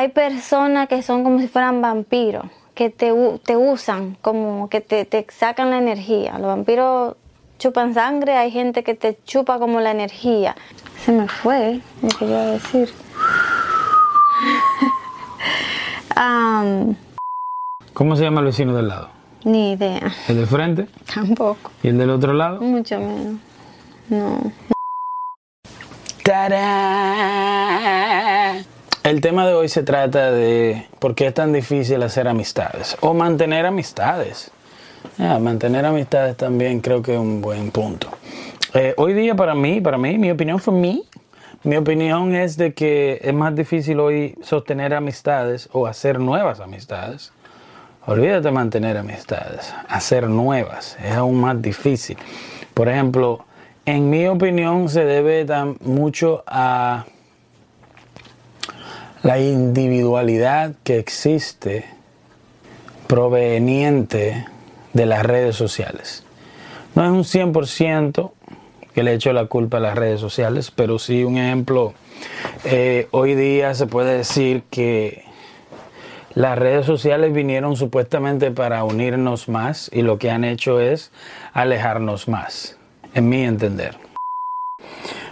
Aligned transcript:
hay 0.00 0.08
personas 0.08 0.88
que 0.88 1.02
son 1.02 1.22
como 1.24 1.40
si 1.40 1.48
fueran 1.48 1.82
vampiros, 1.82 2.46
que 2.74 2.88
te, 2.88 3.12
te 3.44 3.58
usan, 3.58 4.16
como 4.22 4.70
que 4.70 4.80
te, 4.80 5.04
te 5.04 5.26
sacan 5.28 5.68
la 5.68 5.76
energía. 5.76 6.38
Los 6.38 6.46
vampiros 6.46 7.16
chupan 7.58 7.92
sangre, 7.92 8.38
hay 8.38 8.50
gente 8.50 8.82
que 8.82 8.94
te 8.94 9.18
chupa 9.24 9.58
como 9.58 9.78
la 9.80 9.90
energía. 9.90 10.56
Se 11.04 11.12
me 11.12 11.28
fue, 11.28 11.82
me 12.00 12.08
quería 12.08 12.46
decir. 12.46 12.90
¿Cómo 17.92 18.16
se 18.16 18.22
llama 18.22 18.40
el 18.40 18.46
vecino 18.46 18.74
del 18.74 18.88
lado? 18.88 19.10
Ni 19.44 19.72
idea. 19.72 20.10
¿El 20.28 20.36
de 20.38 20.46
frente? 20.46 20.86
Tampoco. 21.14 21.70
¿Y 21.82 21.88
el 21.88 21.98
del 21.98 22.08
otro 22.08 22.32
lado? 22.32 22.62
Mucho 22.62 22.98
menos. 22.98 23.38
No. 24.08 24.50
El 29.02 29.22
tema 29.22 29.46
de 29.46 29.54
hoy 29.54 29.70
se 29.70 29.82
trata 29.82 30.30
de 30.30 30.86
por 30.98 31.14
qué 31.14 31.28
es 31.28 31.34
tan 31.34 31.54
difícil 31.54 32.02
hacer 32.02 32.28
amistades 32.28 32.98
o 33.00 33.14
mantener 33.14 33.64
amistades. 33.64 34.50
mantener 35.16 35.86
amistades 35.86 36.36
también 36.36 36.80
creo 36.80 37.00
que 37.00 37.14
es 37.14 37.18
un 37.18 37.40
buen 37.40 37.70
punto. 37.70 38.08
Eh, 38.74 38.92
hoy 38.98 39.14
día 39.14 39.34
para 39.34 39.54
mí, 39.54 39.80
para 39.80 39.96
mí, 39.96 40.18
mi 40.18 40.30
opinión 40.30 40.58
fue 40.58 40.74
mí, 40.74 41.04
mi 41.62 41.76
opinión 41.76 42.34
es 42.34 42.58
de 42.58 42.74
que 42.74 43.18
es 43.22 43.32
más 43.32 43.56
difícil 43.56 44.00
hoy 44.00 44.34
sostener 44.42 44.92
amistades 44.92 45.70
o 45.72 45.86
hacer 45.86 46.20
nuevas 46.20 46.60
amistades. 46.60 47.32
Olvídate 48.06 48.42
de 48.42 48.52
mantener 48.52 48.98
amistades, 48.98 49.74
hacer 49.88 50.28
nuevas 50.28 50.98
es 51.02 51.12
aún 51.16 51.40
más 51.40 51.60
difícil. 51.62 52.18
Por 52.74 52.90
ejemplo, 52.90 53.46
en 53.86 54.10
mi 54.10 54.26
opinión 54.26 54.90
se 54.90 55.06
debe 55.06 55.46
mucho 55.80 56.44
a 56.46 57.06
la 59.22 59.38
individualidad 59.38 60.74
que 60.82 60.98
existe 60.98 61.84
proveniente 63.06 64.46
de 64.92 65.06
las 65.06 65.24
redes 65.24 65.56
sociales. 65.56 66.24
No 66.94 67.04
es 67.04 67.10
un 67.10 67.52
100% 67.52 68.32
que 68.94 69.02
le 69.02 69.14
echo 69.14 69.32
la 69.32 69.46
culpa 69.46 69.76
a 69.76 69.80
las 69.80 69.96
redes 69.96 70.20
sociales, 70.20 70.70
pero 70.70 70.98
sí 70.98 71.22
un 71.24 71.36
ejemplo, 71.36 71.94
eh, 72.64 73.08
hoy 73.10 73.34
día 73.34 73.74
se 73.74 73.86
puede 73.86 74.18
decir 74.18 74.62
que 74.70 75.24
las 76.34 76.58
redes 76.58 76.86
sociales 76.86 77.32
vinieron 77.32 77.76
supuestamente 77.76 78.50
para 78.50 78.84
unirnos 78.84 79.48
más 79.48 79.90
y 79.92 80.02
lo 80.02 80.18
que 80.18 80.30
han 80.30 80.44
hecho 80.44 80.80
es 80.80 81.12
alejarnos 81.52 82.28
más, 82.28 82.76
en 83.14 83.28
mi 83.28 83.42
entender. 83.42 84.09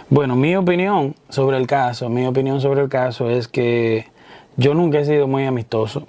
Bueno, 0.09 0.35
mi 0.35 0.55
opinión 0.55 1.15
sobre 1.29 1.57
el 1.57 1.67
caso, 1.67 2.09
mi 2.09 2.25
opinión 2.25 2.61
sobre 2.61 2.81
el 2.81 2.89
caso 2.89 3.29
es 3.29 3.47
que 3.47 4.07
yo 4.57 4.73
nunca 4.73 4.99
he 4.99 5.05
sido 5.05 5.27
muy 5.27 5.45
amistoso 5.45 6.05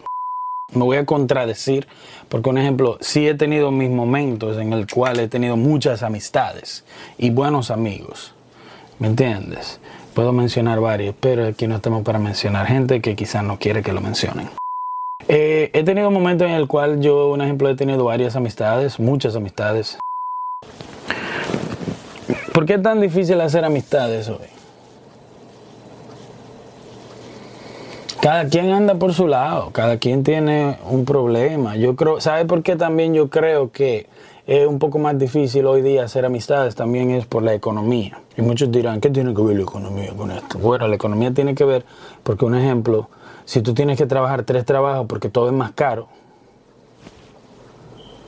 me 0.73 0.85
voy 0.85 0.97
a 0.97 1.05
contradecir, 1.05 1.87
porque 2.29 2.51
un 2.51 2.59
ejemplo, 2.59 2.99
sí 3.01 3.27
he 3.27 3.35
tenido 3.35 3.71
mis 3.71 3.91
momentos 3.91 4.59
en 4.59 4.73
el 4.73 4.87
cual 4.87 5.19
he 5.21 5.29
tenido 5.29 5.57
muchas 5.57 6.03
amistades 6.03 6.85
y 7.19 7.31
buenos 7.31 7.71
amigos, 7.71 8.35
¿me 8.99 9.09
entiendes? 9.09 9.81
Puedo 10.15 10.33
mencionar 10.33 10.81
varios, 10.81 11.15
pero 11.19 11.47
aquí 11.47 11.67
no 11.67 11.77
estamos 11.77 12.03
para 12.03 12.19
mencionar 12.19 12.67
gente 12.67 13.01
que 13.01 13.17
quizás 13.17 13.45
no 13.45 13.59
quiere 13.59 13.83
que 13.83 13.93
lo 13.93 14.01
mencionen. 14.01 14.49
Eh, 15.29 15.71
he 15.73 15.85
tenido 15.85 16.11
momentos 16.11 16.49
en 16.49 16.55
el 16.55 16.67
cual 16.67 17.01
yo, 17.01 17.31
un 17.31 17.41
ejemplo, 17.41 17.69
he 17.69 17.77
tenido 17.77 18.05
varias 18.05 18.37
amistades, 18.37 18.99
muchas 18.99 19.37
amistades. 19.37 19.99
¿Por 22.53 22.67
qué 22.67 22.75
es 22.75 22.83
tan 22.83 23.01
difícil 23.01 23.41
hacer 23.41 23.65
amistades 23.65 24.29
hoy? 24.29 24.49
Cada 28.21 28.49
quien 28.49 28.71
anda 28.71 28.97
por 28.97 29.15
su 29.15 29.27
lado, 29.27 29.71
cada 29.71 29.97
quien 29.99 30.23
tiene 30.25 30.79
un 30.91 31.07
problema. 31.07 31.77
Yo 31.77 31.97
creo, 31.97 32.21
¿sabe 32.21 32.45
por 32.45 32.63
qué 32.63 32.77
también 32.77 33.15
yo 33.15 33.31
creo 33.31 33.71
que 33.71 34.09
es 34.47 34.67
un 34.67 34.79
poco 34.79 34.99
más 34.99 35.19
difícil 35.19 35.65
hoy 35.67 35.81
día 35.81 36.05
hacer 36.05 36.27
amistades? 36.27 36.75
También 36.75 37.11
es 37.13 37.25
por 37.25 37.43
la 37.43 37.55
economía. 37.55 38.21
Y 38.37 38.43
muchos 38.43 38.71
dirán, 38.71 39.01
¿qué 39.01 39.09
tiene 39.09 39.33
que 39.33 39.41
ver 39.41 39.57
la 39.57 39.63
economía 39.63 40.13
con 40.15 40.31
esto? 40.33 40.59
Bueno, 40.59 40.87
la 40.87 40.97
economía 40.97 41.33
tiene 41.33 41.55
que 41.55 41.65
ver 41.65 41.87
porque, 42.23 42.45
un 42.45 42.57
ejemplo, 42.57 43.09
si 43.47 43.63
tú 43.63 43.73
tienes 43.73 43.97
que 43.97 44.07
trabajar 44.07 44.43
tres 44.43 44.67
trabajos 44.67 45.07
porque 45.09 45.31
todo 45.31 45.47
es 45.47 45.55
más 45.55 45.73
caro, 45.73 46.09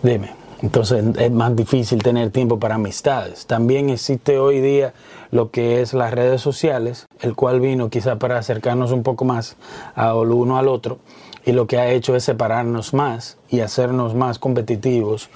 dime, 0.02 0.30
entonces 0.62 1.04
es 1.18 1.30
más 1.30 1.54
difícil 1.56 2.02
tener 2.02 2.30
tiempo 2.30 2.58
para 2.58 2.76
amistades. 2.76 3.46
También 3.46 3.90
existe 3.90 4.38
hoy 4.38 4.60
día 4.60 4.94
lo 5.30 5.50
que 5.50 5.80
es 5.80 5.92
las 5.92 6.12
redes 6.12 6.40
sociales, 6.40 7.06
el 7.20 7.34
cual 7.34 7.60
vino 7.60 7.90
quizá 7.90 8.16
para 8.16 8.38
acercarnos 8.38 8.92
un 8.92 9.02
poco 9.02 9.24
más 9.24 9.56
al 9.94 10.30
uno 10.30 10.58
al 10.58 10.68
otro 10.68 10.98
y 11.44 11.52
lo 11.52 11.66
que 11.66 11.78
ha 11.78 11.90
hecho 11.90 12.14
es 12.14 12.24
separarnos 12.24 12.94
más 12.94 13.38
y 13.48 13.60
hacernos 13.60 14.14
más 14.14 14.38
competitivos 14.38 15.30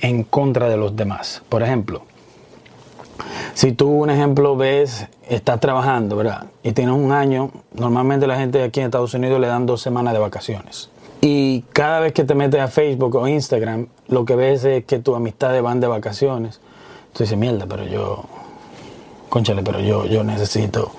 en 0.00 0.22
contra 0.22 0.68
de 0.68 0.76
los 0.76 0.94
demás. 0.94 1.42
Por 1.48 1.62
ejemplo, 1.62 2.02
si 3.54 3.72
tú, 3.72 3.88
un 3.88 4.10
ejemplo, 4.10 4.56
ves, 4.56 5.06
estás 5.28 5.60
trabajando, 5.60 6.16
¿verdad? 6.16 6.46
Y 6.62 6.72
tienes 6.72 6.94
un 6.94 7.12
año, 7.12 7.50
normalmente 7.74 8.26
la 8.26 8.36
gente 8.36 8.62
aquí 8.62 8.80
en 8.80 8.86
Estados 8.86 9.14
Unidos 9.14 9.40
le 9.40 9.48
dan 9.48 9.66
dos 9.66 9.82
semanas 9.82 10.12
de 10.12 10.20
vacaciones. 10.20 10.89
Y 11.20 11.62
cada 11.72 12.00
vez 12.00 12.12
que 12.12 12.24
te 12.24 12.34
metes 12.34 12.60
a 12.60 12.68
Facebook 12.68 13.14
o 13.16 13.28
Instagram, 13.28 13.88
lo 14.08 14.24
que 14.24 14.36
ves 14.36 14.64
es 14.64 14.84
que 14.84 14.98
tus 14.98 15.16
amistades 15.16 15.62
van 15.62 15.80
de 15.80 15.86
vacaciones. 15.86 16.60
Tú 17.12 17.24
dices, 17.24 17.36
mierda, 17.36 17.66
pero 17.66 17.84
yo, 17.84 18.24
conchale, 19.28 19.62
pero 19.62 19.80
yo, 19.80 20.06
yo 20.06 20.24
necesito, 20.24 20.92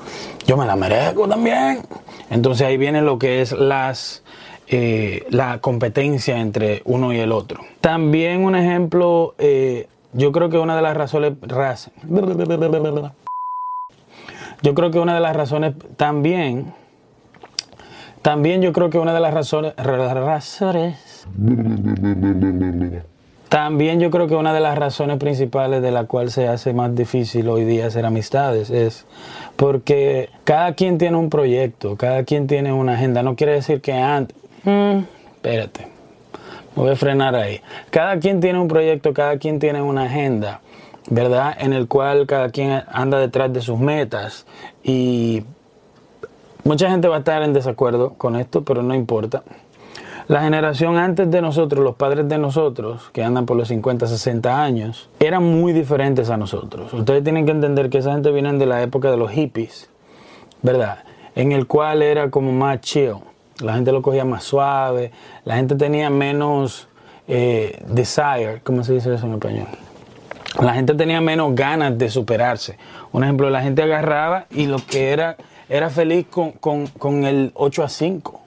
yo 0.46 0.58
me 0.58 0.66
la 0.66 0.76
merezco 0.76 1.28
también. 1.28 1.82
Entonces 2.30 2.68
ahí 2.68 2.78
viene 2.78 3.02
lo 3.02 3.18
que 3.18 3.42
es 3.42 3.52
las, 3.52 4.24
eh, 4.68 5.26
la 5.30 5.60
competencia 5.60 6.40
entre 6.40 6.82
uno 6.86 7.14
y 7.14 7.20
el 7.20 7.32
otro. 7.32 7.62
También 7.82 8.44
un 8.44 8.56
ejemplo, 8.56 9.34
eh, 9.40 9.88
yo 10.14 10.32
creo 10.32 10.50
que 10.50 10.60
una 10.60 10.76
de 10.76 10.82
las 10.84 10.96
razones, 10.96 11.34
yo 14.62 14.74
creo 14.76 14.92
que 14.92 15.00
una 15.00 15.16
de 15.16 15.20
las 15.20 15.36
razones 15.36 15.74
también 15.98 16.74
también 18.22 18.62
yo 18.62 18.72
creo 18.74 18.90
que 18.90 19.00
una 19.00 19.14
de 19.14 19.20
las 19.20 19.34
razones, 19.34 19.74
también 23.52 24.00
yo 24.00 24.12
creo 24.12 24.28
que 24.28 24.36
una 24.36 24.54
de 24.54 24.62
las 24.62 24.78
razones 24.78 25.18
principales 25.18 25.82
de 25.82 25.92
la 25.92 26.06
cual 26.06 26.32
se 26.32 26.48
hace 26.48 26.72
más 26.72 26.96
difícil 26.96 27.50
hoy 27.50 27.66
día 27.66 27.88
hacer 27.88 28.06
amistades 28.06 28.70
es 28.70 29.06
porque 29.58 30.30
cada 30.46 30.74
quien 30.74 30.98
tiene 30.98 31.18
un 31.18 31.30
proyecto, 31.30 31.98
cada 31.98 32.24
quien 32.24 32.48
tiene 32.48 32.72
una 32.72 32.94
agenda. 32.94 33.24
No 33.24 33.36
quiere 33.36 33.52
decir 33.52 33.82
que 33.82 33.92
antes, 33.92 34.38
mm, 34.64 35.00
espérate, 35.36 35.88
voy 36.78 36.92
a 36.92 36.96
frenar 36.96 37.36
ahí. 37.36 37.60
Cada 37.90 38.20
quien 38.20 38.40
tiene 38.40 38.58
un 38.58 38.70
proyecto, 38.70 39.14
cada 39.14 39.38
quien 39.38 39.60
tiene 39.60 39.82
una 39.82 40.04
agenda, 40.04 40.62
¿verdad? 41.10 41.54
En 41.60 41.74
el 41.74 41.90
cual 41.90 42.28
cada 42.28 42.52
quien 42.52 42.84
anda 42.88 43.20
detrás 43.20 43.52
de 43.52 43.60
sus 43.60 43.78
metas 43.78 44.46
y 44.82 45.44
Mucha 46.64 46.90
gente 46.90 47.08
va 47.08 47.16
a 47.16 47.20
estar 47.20 47.42
en 47.42 47.54
desacuerdo 47.54 48.14
con 48.14 48.36
esto, 48.36 48.64
pero 48.64 48.84
no 48.84 48.94
importa. 48.94 49.44
La 50.28 50.42
generación 50.44 50.98
antes 50.98 51.30
de 51.32 51.42
nosotros, 51.42 51.84
los 51.84 51.96
padres 51.96 52.30
de 52.30 52.38
nosotros, 52.38 53.10
que 53.12 53.24
andan 53.24 53.46
por 53.46 53.58
los 53.58 53.68
50, 53.68 54.06
60 54.06 54.64
años, 54.64 55.10
eran 55.20 55.44
muy 55.44 55.74
diferentes 55.74 56.30
a 56.30 56.38
nosotros. 56.38 56.94
Ustedes 56.94 57.24
tienen 57.24 57.46
que 57.46 57.52
entender 57.52 57.90
que 57.90 57.98
esa 57.98 58.14
gente 58.14 58.32
viene 58.32 58.54
de 58.54 58.66
la 58.68 58.84
época 58.84 59.10
de 59.10 59.18
los 59.18 59.32
hippies, 59.32 59.90
¿verdad? 60.62 61.00
En 61.36 61.52
el 61.52 61.66
cual 61.66 62.04
era 62.04 62.30
como 62.30 62.52
más 62.52 62.80
chill. 62.82 63.16
La 63.60 63.74
gente 63.74 63.92
lo 63.92 64.02
cogía 64.02 64.24
más 64.24 64.44
suave, 64.44 65.12
la 65.44 65.56
gente 65.56 65.76
tenía 65.76 66.10
menos 66.10 66.88
eh, 67.28 67.84
desire, 67.88 68.62
¿cómo 68.64 68.84
se 68.84 68.94
dice 68.94 69.14
eso 69.14 69.26
en 69.26 69.34
español? 69.34 69.68
La 70.62 70.74
gente 70.74 70.94
tenía 70.94 71.22
menos 71.22 71.56
ganas 71.56 71.98
de 71.98 72.10
superarse. 72.10 72.78
Un 73.12 73.24
ejemplo, 73.24 73.50
la 73.50 73.62
gente 73.62 73.84
agarraba 73.84 74.46
y 74.52 74.68
lo 74.68 74.78
que 74.78 75.12
era 75.12 75.38
era 75.72 75.90
feliz 75.90 76.26
con, 76.28 77.24
el 77.24 77.52
8 77.54 77.84
a 77.84 77.88
5. 77.88 78.42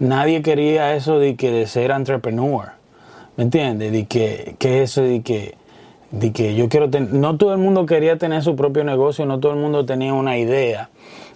Nadie 0.00 0.42
quería 0.42 0.94
eso 0.94 1.18
de 1.18 1.34
que 1.34 1.50
de 1.50 1.66
ser 1.66 1.90
entrepreneur. 1.90 2.72
¿Me 3.38 3.44
entiendes? 3.44 3.90
De 3.90 4.04
que, 4.04 4.56
que 4.58 4.82
eso 4.82 5.00
de 5.00 5.22
que, 5.22 5.54
de 6.10 6.30
que 6.32 6.54
yo 6.54 6.68
quiero 6.68 6.90
tener. 6.90 7.14
No 7.14 7.38
todo 7.38 7.54
el 7.54 7.58
mundo 7.58 7.86
quería 7.86 8.18
tener 8.18 8.42
su 8.42 8.54
propio 8.54 8.84
negocio, 8.84 9.24
no 9.24 9.40
todo 9.40 9.52
el 9.52 9.60
mundo 9.60 9.86
tenía 9.86 10.12
una 10.12 10.36
idea 10.36 10.90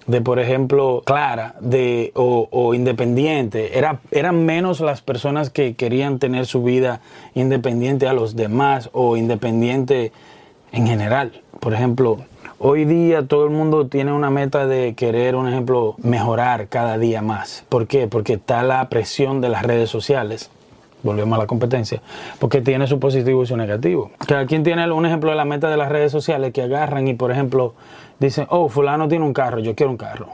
de, 0.06 0.20
por 0.20 0.38
ejemplo, 0.38 1.02
clara 1.06 1.54
de, 1.60 2.12
o, 2.14 2.74
independiente. 2.74 3.78
Era, 3.78 4.00
eran 4.10 4.44
menos 4.44 4.80
las 4.80 5.00
personas 5.00 5.48
que 5.48 5.76
querían 5.76 6.18
tener 6.18 6.44
su 6.44 6.62
vida 6.62 7.00
independiente 7.34 8.06
a 8.06 8.12
los 8.12 8.36
demás 8.36 8.90
o 8.92 9.16
independiente 9.16 10.12
en 10.72 10.86
general. 10.86 11.40
Por 11.58 11.72
ejemplo, 11.72 12.18
Hoy 12.58 12.86
día 12.86 13.26
todo 13.28 13.44
el 13.44 13.50
mundo 13.50 13.86
tiene 13.86 14.14
una 14.14 14.30
meta 14.30 14.66
de 14.66 14.94
querer, 14.94 15.36
un 15.36 15.46
ejemplo, 15.46 15.94
mejorar 15.98 16.68
cada 16.68 16.96
día 16.96 17.20
más. 17.20 17.66
¿Por 17.68 17.86
qué? 17.86 18.08
Porque 18.08 18.32
está 18.32 18.62
la 18.62 18.88
presión 18.88 19.42
de 19.42 19.50
las 19.50 19.62
redes 19.62 19.90
sociales. 19.90 20.50
Volvemos 21.02 21.36
a 21.36 21.42
la 21.42 21.46
competencia. 21.46 22.00
Porque 22.38 22.62
tiene 22.62 22.86
su 22.86 22.98
positivo 22.98 23.42
y 23.42 23.46
su 23.46 23.58
negativo. 23.58 24.10
Cada 24.26 24.46
quien 24.46 24.64
tiene 24.64 24.90
un 24.90 25.04
ejemplo 25.04 25.28
de 25.28 25.36
la 25.36 25.44
meta 25.44 25.68
de 25.68 25.76
las 25.76 25.90
redes 25.90 26.10
sociales 26.10 26.54
que 26.54 26.62
agarran 26.62 27.06
y, 27.08 27.12
por 27.12 27.30
ejemplo, 27.30 27.74
dicen, 28.20 28.46
oh, 28.48 28.70
fulano 28.70 29.06
tiene 29.06 29.26
un 29.26 29.34
carro, 29.34 29.58
yo 29.58 29.74
quiero 29.74 29.90
un 29.90 29.98
carro. 29.98 30.28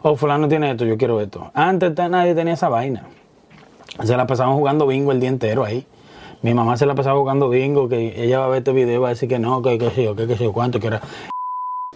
oh, 0.00 0.16
fulano 0.16 0.48
tiene 0.48 0.70
esto, 0.70 0.86
yo 0.86 0.96
quiero 0.96 1.20
esto. 1.20 1.50
Antes 1.52 1.92
nadie 2.08 2.34
tenía 2.34 2.54
esa 2.54 2.70
vaina. 2.70 3.04
Se 4.02 4.16
la 4.16 4.26
pasaban 4.26 4.54
jugando 4.54 4.86
bingo 4.86 5.12
el 5.12 5.20
día 5.20 5.28
entero 5.28 5.62
ahí. 5.62 5.86
Mi 6.40 6.54
mamá 6.54 6.78
se 6.78 6.86
la 6.86 6.94
pasaba 6.94 7.18
jugando 7.18 7.50
bingo, 7.50 7.86
que 7.86 8.22
ella 8.22 8.38
va 8.38 8.46
a 8.46 8.48
ver 8.48 8.58
este 8.58 8.72
video 8.72 8.94
y 8.94 8.98
va 8.98 9.08
a 9.08 9.10
decir 9.10 9.28
que 9.28 9.38
no, 9.38 9.60
que 9.60 9.76
qué 9.76 9.90
sé 9.90 10.04
yo, 10.04 10.16
que 10.16 10.26
qué 10.26 10.36
sé 10.36 10.44
yo, 10.44 10.52
cuánto, 10.54 10.80
que 10.80 10.86
era. 10.86 11.02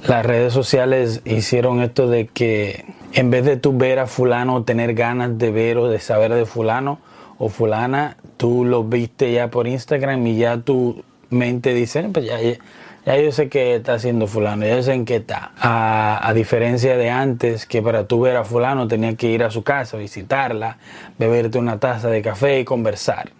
Las 0.06 0.24
redes 0.24 0.52
sociales 0.52 1.22
hicieron 1.24 1.82
esto 1.82 2.08
de 2.08 2.28
que 2.28 2.84
en 3.12 3.30
vez 3.30 3.44
de 3.44 3.56
tú 3.56 3.76
ver 3.76 3.98
a 3.98 4.06
fulano, 4.06 4.62
tener 4.64 4.94
ganas 4.94 5.38
de 5.38 5.50
ver 5.50 5.78
o 5.78 5.88
de 5.88 5.98
saber 5.98 6.32
de 6.32 6.46
fulano 6.46 7.00
o 7.38 7.48
fulana, 7.48 8.16
tú 8.36 8.64
lo 8.64 8.84
viste 8.84 9.32
ya 9.32 9.48
por 9.48 9.66
Instagram 9.66 10.26
y 10.26 10.36
ya 10.38 10.58
tu 10.58 11.02
mente 11.30 11.74
dice, 11.74 12.02
pues 12.12 12.26
ya, 12.26 12.38
ya 12.40 13.18
yo 13.18 13.32
sé 13.32 13.48
qué 13.48 13.76
está 13.76 13.94
haciendo 13.94 14.26
fulano, 14.26 14.66
ya 14.66 14.82
sé 14.82 14.92
en 14.92 15.04
qué 15.04 15.16
está. 15.16 15.52
A, 15.58 16.32
diferencia 16.34 16.96
de 16.96 17.10
antes, 17.10 17.66
que 17.66 17.82
para 17.82 18.06
tú 18.06 18.20
ver 18.20 18.36
a 18.36 18.44
fulano 18.44 18.86
tenías 18.86 19.16
que 19.16 19.28
ir 19.28 19.42
a 19.42 19.50
su 19.50 19.62
casa, 19.62 19.96
visitarla, 19.96 20.78
beberte 21.18 21.58
una 21.58 21.78
taza 21.78 22.08
de 22.08 22.22
café 22.22 22.60
y 22.60 22.64
conversar. 22.64 23.30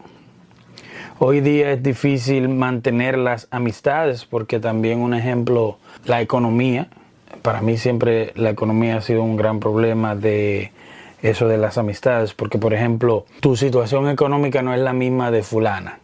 Hoy 1.21 1.41
día 1.41 1.73
es 1.73 1.83
difícil 1.83 2.49
mantener 2.49 3.19
las 3.19 3.49
amistades 3.51 4.25
porque 4.25 4.61
también 4.61 5.01
un 5.01 5.15
ejemplo, 5.15 5.79
la 6.05 6.21
economía. 6.21 6.89
Para 7.43 7.61
mí 7.61 7.77
siempre 7.77 8.33
la 8.37 8.51
economía 8.51 8.99
ha 8.99 9.01
sido 9.01 9.25
un 9.25 9.37
gran 9.37 9.59
problema 9.59 10.15
de 10.15 10.71
eso 11.21 11.49
de 11.49 11.59
las 11.59 11.77
amistades, 11.77 12.35
porque 12.35 12.59
por 12.59 12.73
ejemplo, 12.73 13.27
tu 13.41 13.57
situación 13.57 14.09
económica 14.09 14.63
no 14.63 14.73
es 14.73 14.81
la 14.81 14.93
misma 14.93 15.33
de 15.33 15.43
fulana 15.43 15.99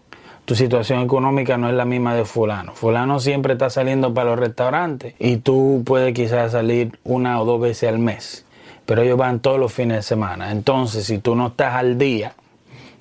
tu 0.44 0.54
situación 0.54 1.00
económica 1.00 1.56
no 1.56 1.70
es 1.70 1.74
la 1.74 1.86
misma 1.86 2.14
de 2.14 2.26
fulano. 2.26 2.74
Fulano 2.74 3.18
siempre 3.18 3.54
está 3.54 3.70
saliendo 3.70 4.12
para 4.12 4.30
los 4.30 4.38
restaurantes 4.38 5.14
y 5.18 5.38
tú 5.38 5.82
puedes 5.86 6.12
quizás 6.12 6.52
salir 6.52 6.98
una 7.02 7.40
o 7.40 7.46
dos 7.46 7.62
veces 7.62 7.88
al 7.88 7.98
mes, 7.98 8.44
pero 8.84 9.00
ellos 9.00 9.16
van 9.16 9.40
todos 9.40 9.58
los 9.58 9.72
fines 9.72 9.96
de 9.96 10.02
semana. 10.02 10.52
Entonces, 10.52 11.06
si 11.06 11.16
tú 11.16 11.34
no 11.34 11.46
estás 11.46 11.74
al 11.74 11.96
día, 11.96 12.34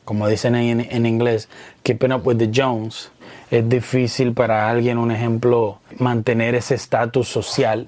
como 0.05 0.27
dicen 0.27 0.55
en, 0.55 0.81
en 0.81 1.05
inglés, 1.05 1.49
keeping 1.83 2.11
up 2.11 2.25
with 2.25 2.37
the 2.37 2.49
Jones, 2.53 3.11
es 3.51 3.67
difícil 3.67 4.33
para 4.33 4.69
alguien, 4.69 4.97
un 4.97 5.11
ejemplo, 5.11 5.79
mantener 5.99 6.55
ese 6.55 6.75
estatus 6.75 7.27
social 7.27 7.87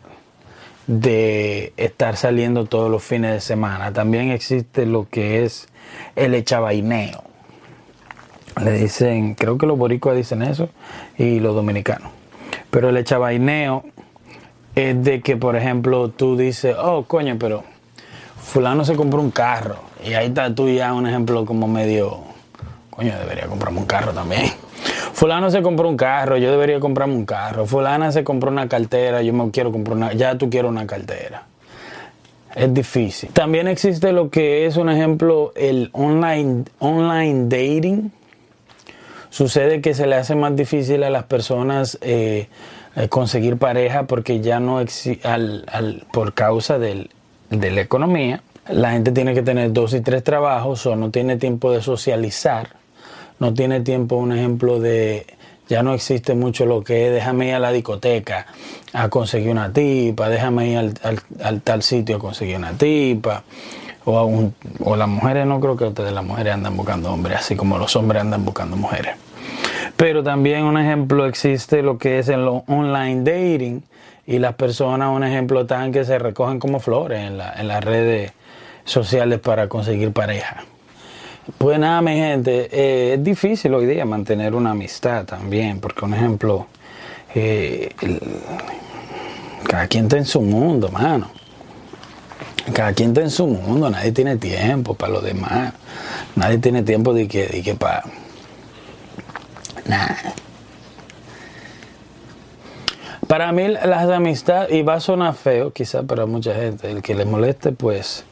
de 0.88 1.73
estar 1.77 2.15
saliendo 2.15 2.65
todos 2.65 2.91
los 2.91 3.03
fines 3.03 3.33
de 3.33 3.41
semana. 3.41 3.91
También 3.91 4.29
existe 4.29 4.85
lo 4.85 5.09
que 5.09 5.44
es 5.44 5.67
el 6.15 6.35
echabaineo 6.35 7.25
le 8.63 8.71
dicen, 8.71 9.35
creo 9.35 9.57
que 9.57 9.65
los 9.65 9.77
boricuas 9.77 10.15
dicen 10.15 10.41
eso 10.41 10.69
y 11.17 11.39
los 11.39 11.56
dominicanos. 11.56 12.12
Pero 12.69 12.89
el 12.89 12.97
echabaineo 12.97 13.83
es 14.75 15.03
de 15.03 15.21
que, 15.21 15.38
por 15.38 15.56
ejemplo, 15.56 16.09
tú 16.09 16.38
dices, 16.38 16.75
oh, 16.79 17.03
coño, 17.03 17.38
pero 17.39 17.63
fulano 18.38 18.85
se 18.85 18.95
compró 18.95 19.21
un 19.21 19.31
carro. 19.31 19.77
Y 20.05 20.13
ahí 20.13 20.27
está 20.27 20.53
tú 20.53 20.69
ya 20.69 20.93
un 20.93 21.07
ejemplo 21.07 21.45
como 21.45 21.67
medio, 21.67 22.19
coño, 22.89 23.17
debería 23.17 23.47
comprarme 23.47 23.79
un 23.79 23.85
carro 23.85 24.13
también. 24.13 24.51
Fulano 25.13 25.49
se 25.49 25.61
compró 25.61 25.89
un 25.89 25.97
carro, 25.97 26.37
yo 26.37 26.51
debería 26.51 26.79
comprarme 26.79 27.15
un 27.15 27.25
carro. 27.25 27.65
Fulana 27.65 28.11
se 28.11 28.23
compró 28.23 28.51
una 28.51 28.67
cartera, 28.67 29.21
yo 29.21 29.33
me 29.33 29.49
quiero 29.51 29.71
comprar 29.71 29.97
una, 29.97 30.13
ya 30.13 30.37
tú 30.37 30.49
quieres 30.49 30.69
una 30.69 30.85
cartera. 30.85 31.43
Es 32.53 32.73
difícil. 32.73 33.29
También 33.31 33.67
existe 33.67 34.11
lo 34.11 34.29
que 34.29 34.65
es 34.65 34.77
un 34.77 34.89
ejemplo, 34.89 35.51
el 35.55 35.89
online, 35.93 36.63
online 36.79 37.45
dating 37.49 38.11
Sucede 39.35 39.81
que 39.81 39.93
se 39.93 40.07
le 40.07 40.15
hace 40.15 40.33
más 40.33 40.55
difícil 40.55 41.03
a 41.03 41.09
las 41.09 41.25
personas 41.25 41.97
eh, 41.99 42.47
eh, 42.95 43.09
conseguir 43.09 43.57
pareja 43.57 44.03
porque 44.03 44.39
ya 44.39 44.61
no 44.61 44.79
existe, 44.79 45.27
al, 45.27 46.05
por 46.13 46.33
causa 46.33 46.79
del, 46.79 47.09
de 47.49 47.69
la 47.69 47.81
economía, 47.81 48.43
la 48.69 48.91
gente 48.91 49.12
tiene 49.12 49.33
que 49.33 49.41
tener 49.41 49.71
dos 49.73 49.94
y 49.94 50.01
tres 50.01 50.23
trabajos 50.23 50.85
o 50.85 50.95
no 50.95 51.12
tiene 51.12 51.38
tiempo 51.38 51.71
de 51.71 51.81
socializar, 51.81 52.69
no 53.39 53.53
tiene 53.53 53.81
tiempo, 53.81 54.15
un 54.15 54.31
ejemplo 54.31 54.79
de, 54.79 55.27
ya 55.67 55.83
no 55.83 55.94
existe 55.94 56.33
mucho 56.35 56.65
lo 56.65 56.83
que 56.83 57.07
es 57.07 57.13
déjame 57.13 57.50
ir 57.50 57.56
a 57.56 57.59
la 57.59 57.71
discoteca 57.71 58.47
a 58.94 59.09
conseguir 59.09 59.50
una 59.50 59.71
tipa, 59.71 60.29
déjame 60.29 60.69
ir 60.69 60.94
al, 61.41 61.62
tal 61.62 61.83
sitio 61.83 62.17
a 62.17 62.19
conseguir 62.19 62.57
una 62.57 62.73
tipa. 62.73 63.44
O, 64.07 64.19
a 64.19 64.23
o 64.83 64.95
las 64.95 65.07
mujeres, 65.07 65.47
no 65.47 65.59
creo 65.59 65.75
que 65.75 65.85
ustedes 65.85 66.13
las 66.13 66.23
mujeres 66.23 66.53
andan 66.53 66.77
buscando 66.77 67.12
hombres, 67.12 67.39
así 67.39 67.56
como 67.56 67.79
los 67.79 67.95
hombres 67.95 68.21
andan 68.21 68.45
buscando 68.45 68.77
mujeres. 68.77 69.15
Pero 69.97 70.21
también 70.23 70.63
un 70.63 70.77
ejemplo 70.77 71.25
existe 71.25 71.81
lo 71.81 71.97
que 71.97 72.19
es 72.19 72.29
el 72.29 72.47
online 72.67 73.23
dating 73.23 73.83
y 74.27 74.39
las 74.39 74.56
personas, 74.56 75.15
un 75.15 75.23
ejemplo, 75.23 75.62
están 75.62 75.91
que 75.91 76.03
se 76.03 76.17
recogen 76.17 76.59
como 76.59 76.79
flores 76.79 77.19
en, 77.19 77.38
las 77.38 77.83
redes 77.83 78.33
sociales 78.85 79.39
para 79.39 79.67
conseguir 79.67 80.13
pareja. 80.13 80.63
Pues 81.57 81.77
nada, 81.77 82.01
mi 82.01 82.15
gente, 82.15 82.69
eh, 82.71 83.13
es 83.15 83.23
difícil 83.23 83.73
hoy 83.73 83.85
día 83.85 84.05
mantener 84.05 84.55
una 84.55 84.71
amistad 84.71 85.25
también, 85.25 85.79
porque 85.79 86.05
un 86.05 86.13
ejemplo, 86.13 86.67
eh, 87.35 87.89
cada 89.67 89.87
quien 89.87 90.05
está 90.05 90.17
en 90.17 90.25
su 90.25 90.41
mundo, 90.41 90.89
mano. 90.89 91.29
Cada 92.73 92.93
quien 92.93 93.09
está 93.09 93.21
en 93.21 93.29
su 93.29 93.45
mundo, 93.45 93.89
nadie 93.91 94.11
tiene 94.11 94.37
tiempo 94.37 94.95
para 94.95 95.13
lo 95.13 95.21
demás. 95.21 95.73
Nadie 96.35 96.57
tiene 96.57 96.81
tiempo 96.81 97.13
de 97.13 97.27
que, 97.27 97.45
de 97.47 97.61
que 97.61 97.75
para 97.75 98.03
para 103.27 103.51
mí 103.51 103.67
las 103.67 104.09
amistades, 104.09 104.71
y 104.73 104.81
va 104.81 104.95
a 104.95 104.99
sonar 104.99 105.35
feo 105.35 105.71
quizá 105.71 106.03
para 106.03 106.25
mucha 106.25 106.55
gente, 106.55 106.89
el 106.89 107.01
que 107.01 107.13
le 107.15 107.25
moleste, 107.25 107.71
pues... 107.71 108.23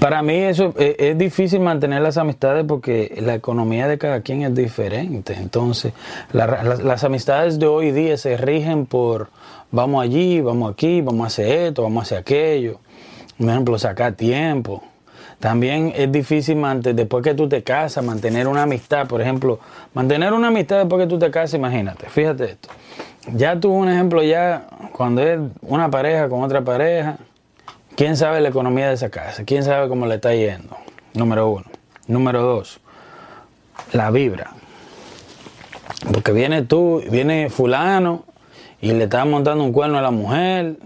Para 0.00 0.22
mí 0.22 0.34
eso 0.34 0.74
eh, 0.78 0.94
es, 0.98 1.18
difícil 1.18 1.58
mantener 1.60 2.00
las 2.02 2.18
amistades 2.18 2.64
porque 2.68 3.14
la 3.20 3.34
economía 3.34 3.88
de 3.88 3.98
cada 3.98 4.20
quien 4.20 4.42
es 4.42 4.54
diferente. 4.54 5.34
Entonces, 5.34 5.92
las 6.32 7.02
amistades 7.02 7.58
de 7.58 7.66
hoy 7.66 7.90
día 7.90 8.16
se 8.16 8.36
rigen 8.36 8.86
por 8.86 9.28
vamos 9.72 10.04
allí, 10.04 10.40
vamos 10.40 10.72
aquí, 10.72 11.00
vamos 11.00 11.24
a 11.24 11.26
hacer 11.26 11.46
esto, 11.66 11.82
vamos 11.82 12.02
a 12.02 12.02
hacer 12.02 12.18
aquello. 12.18 12.78
Por 13.36 13.48
ejemplo, 13.48 13.78
sacar 13.78 14.12
tiempo. 14.12 14.84
También 15.40 15.92
es 15.94 16.10
difícil 16.10 16.60
después 16.82 17.24
que 17.24 17.34
tú 17.34 17.48
te 17.48 17.62
casas, 17.64 18.04
mantener 18.04 18.46
una 18.46 18.62
amistad. 18.62 19.06
Por 19.08 19.20
ejemplo, 19.20 19.58
mantener 19.94 20.32
una 20.32 20.48
amistad 20.48 20.78
después 20.78 21.02
que 21.02 21.08
tú 21.08 21.18
te 21.18 21.30
casas, 21.30 21.54
imagínate, 21.54 22.08
fíjate 22.08 22.44
esto. 22.52 22.68
Ya 23.34 23.58
tuvo 23.58 23.74
un 23.74 23.88
ejemplo 23.88 24.22
ya 24.22 24.66
cuando 24.92 25.22
es 25.22 25.38
una 25.62 25.90
pareja 25.90 26.28
con 26.28 26.42
otra 26.42 26.62
pareja. 26.62 27.18
¿Quién 27.98 28.16
sabe 28.16 28.40
la 28.40 28.50
economía 28.50 28.86
de 28.86 28.94
esa 28.94 29.10
casa? 29.10 29.42
¿Quién 29.44 29.64
sabe 29.64 29.88
cómo 29.88 30.06
le 30.06 30.14
está 30.14 30.32
yendo? 30.32 30.76
Número 31.14 31.50
uno. 31.50 31.64
Número 32.06 32.42
dos, 32.42 32.78
la 33.92 34.12
vibra. 34.12 34.52
Porque 36.12 36.30
viene 36.30 36.62
tú, 36.62 37.02
viene 37.10 37.50
fulano 37.50 38.24
y 38.80 38.92
le 38.92 39.02
está 39.02 39.24
montando 39.24 39.64
un 39.64 39.72
cuerno 39.72 39.98
a 39.98 40.02
la 40.02 40.12
mujer. 40.12 40.76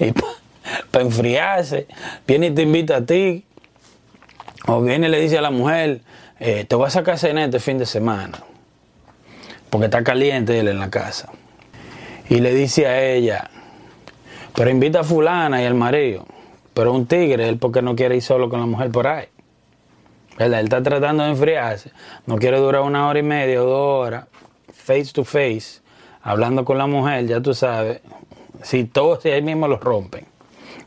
Y 0.00 0.10
para 0.90 1.04
enfriarse, 1.04 1.86
viene 2.26 2.48
y 2.48 2.50
te 2.50 2.62
invita 2.62 2.96
a 2.96 3.06
ti, 3.06 3.44
o 4.66 4.80
viene 4.80 5.06
y 5.06 5.10
le 5.12 5.20
dice 5.20 5.38
a 5.38 5.42
la 5.42 5.52
mujer, 5.52 6.00
eh, 6.40 6.64
te 6.64 6.74
voy 6.74 6.88
a 6.88 6.90
sacar 6.90 7.20
cena 7.20 7.44
este 7.44 7.60
fin 7.60 7.78
de 7.78 7.86
semana, 7.86 8.40
porque 9.70 9.84
está 9.84 10.02
caliente 10.02 10.58
él 10.58 10.66
en 10.66 10.80
la 10.80 10.90
casa. 10.90 11.30
Y 12.28 12.40
le 12.40 12.52
dice 12.52 12.88
a 12.88 13.00
ella, 13.00 13.48
pero 14.54 14.70
invita 14.70 15.00
a 15.00 15.04
fulana 15.04 15.62
y 15.62 15.66
al 15.66 15.74
marido, 15.74 16.24
pero 16.72 16.92
un 16.92 17.06
tigre, 17.06 17.48
él 17.48 17.58
porque 17.58 17.82
no 17.82 17.94
quiere 17.94 18.16
ir 18.16 18.22
solo 18.22 18.48
con 18.48 18.60
la 18.60 18.66
mujer 18.66 18.90
por 18.90 19.06
ahí. 19.06 19.26
Él 20.38 20.54
está 20.54 20.82
tratando 20.82 21.24
de 21.24 21.30
enfriarse, 21.30 21.92
no 22.26 22.36
quiere 22.36 22.58
durar 22.58 22.82
una 22.82 23.08
hora 23.08 23.18
y 23.18 23.22
media 23.22 23.62
o 23.62 23.66
dos 23.66 24.06
horas, 24.06 24.26
face 24.72 25.12
to 25.12 25.24
face, 25.24 25.80
hablando 26.22 26.64
con 26.64 26.78
la 26.78 26.86
mujer, 26.86 27.26
ya 27.26 27.40
tú 27.40 27.54
sabes, 27.54 28.00
si 28.62 28.84
todos 28.84 29.24
ahí 29.26 29.42
mismo 29.42 29.68
los 29.68 29.80
rompen. 29.80 30.26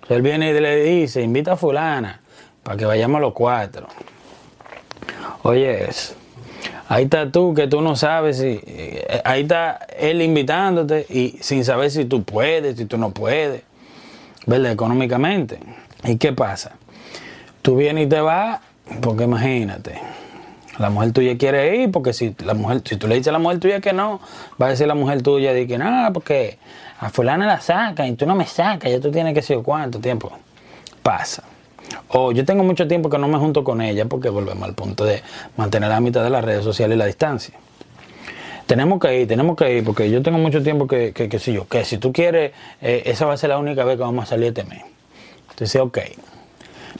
Él 0.09 0.21
viene 0.21 0.51
y 0.51 0.59
le 0.59 0.83
dice, 0.83 1.21
invita 1.21 1.53
a 1.53 1.55
fulana 1.57 2.21
para 2.63 2.77
que 2.77 2.85
vayamos 2.85 3.21
los 3.21 3.33
cuatro. 3.33 3.87
Oye, 5.43 5.87
ahí 6.87 7.05
está 7.05 7.31
tú 7.31 7.53
que 7.53 7.67
tú 7.67 7.81
no 7.81 7.95
sabes 7.95 8.37
si... 8.37 8.59
Eh, 8.65 9.21
ahí 9.23 9.43
está 9.43 9.79
él 9.97 10.21
invitándote 10.21 11.05
y 11.09 11.37
sin 11.41 11.63
saber 11.65 11.91
si 11.91 12.05
tú 12.05 12.23
puedes, 12.23 12.77
si 12.77 12.85
tú 12.85 12.97
no 12.97 13.11
puedes, 13.11 13.63
¿verdad? 14.45 14.71
Económicamente. 14.71 15.59
¿Y 16.03 16.17
qué 16.17 16.33
pasa? 16.33 16.73
Tú 17.61 17.75
vienes 17.75 18.05
y 18.05 18.09
te 18.09 18.21
vas, 18.21 18.61
porque 19.01 19.25
imagínate, 19.25 19.99
la 20.77 20.89
mujer 20.89 21.11
tuya 21.11 21.37
quiere 21.37 21.75
ir, 21.77 21.91
porque 21.91 22.13
si 22.13 22.35
la 22.43 22.53
mujer, 22.53 22.81
si 22.85 22.95
tú 22.97 23.07
le 23.07 23.15
dices 23.15 23.29
a 23.29 23.31
la 23.33 23.39
mujer 23.39 23.59
tuya 23.59 23.81
que 23.81 23.93
no, 23.93 24.21
va 24.61 24.67
a 24.67 24.69
decir 24.69 24.87
la 24.87 24.95
mujer 24.95 25.21
tuya 25.21 25.53
de 25.53 25.67
que 25.67 25.77
no, 25.77 26.09
porque 26.13 26.59
a 26.99 27.09
fulana 27.09 27.45
la 27.45 27.59
saca 27.59 28.07
y 28.07 28.13
tú 28.13 28.25
no 28.25 28.35
me 28.35 28.45
sacas, 28.45 28.91
ya 28.91 28.99
tú 28.99 29.11
tienes 29.11 29.33
que 29.33 29.41
ser 29.41 29.57
cuánto 29.59 29.99
tiempo. 29.99 30.31
Pasa. 31.03 31.43
O 32.09 32.31
yo 32.31 32.45
tengo 32.45 32.63
mucho 32.63 32.87
tiempo 32.87 33.09
que 33.09 33.17
no 33.17 33.27
me 33.27 33.37
junto 33.37 33.63
con 33.63 33.81
ella 33.81 34.05
porque 34.05 34.29
volvemos 34.29 34.63
al 34.63 34.73
punto 34.73 35.05
de 35.05 35.21
mantener 35.55 35.89
la 35.89 35.99
mitad 35.99 36.23
de 36.23 36.29
las 36.29 36.43
redes 36.43 36.63
sociales 36.63 36.95
y 36.95 36.99
la 36.99 37.05
distancia. 37.05 37.55
tenemos 38.65 38.99
que 38.99 39.21
ir, 39.21 39.27
tenemos 39.27 39.55
que 39.55 39.77
ir, 39.77 39.83
porque 39.83 40.09
yo 40.09 40.21
tengo 40.21 40.37
mucho 40.37 40.61
tiempo 40.61 40.87
que, 40.87 41.13
que, 41.13 41.29
que 41.29 41.39
si 41.39 41.53
yo, 41.53 41.67
que 41.67 41.85
si 41.85 41.97
tú 41.97 42.11
quieres, 42.11 42.51
eh, 42.81 43.03
esa 43.05 43.25
va 43.25 43.33
a 43.33 43.37
ser 43.37 43.49
la 43.49 43.57
única 43.57 43.83
vez 43.85 43.95
que 43.95 44.03
vamos 44.03 44.23
a 44.23 44.27
salir 44.27 44.47
este 44.47 44.63
mes. 44.63 44.83
Entonces, 45.51 45.81
ok. 45.81 45.99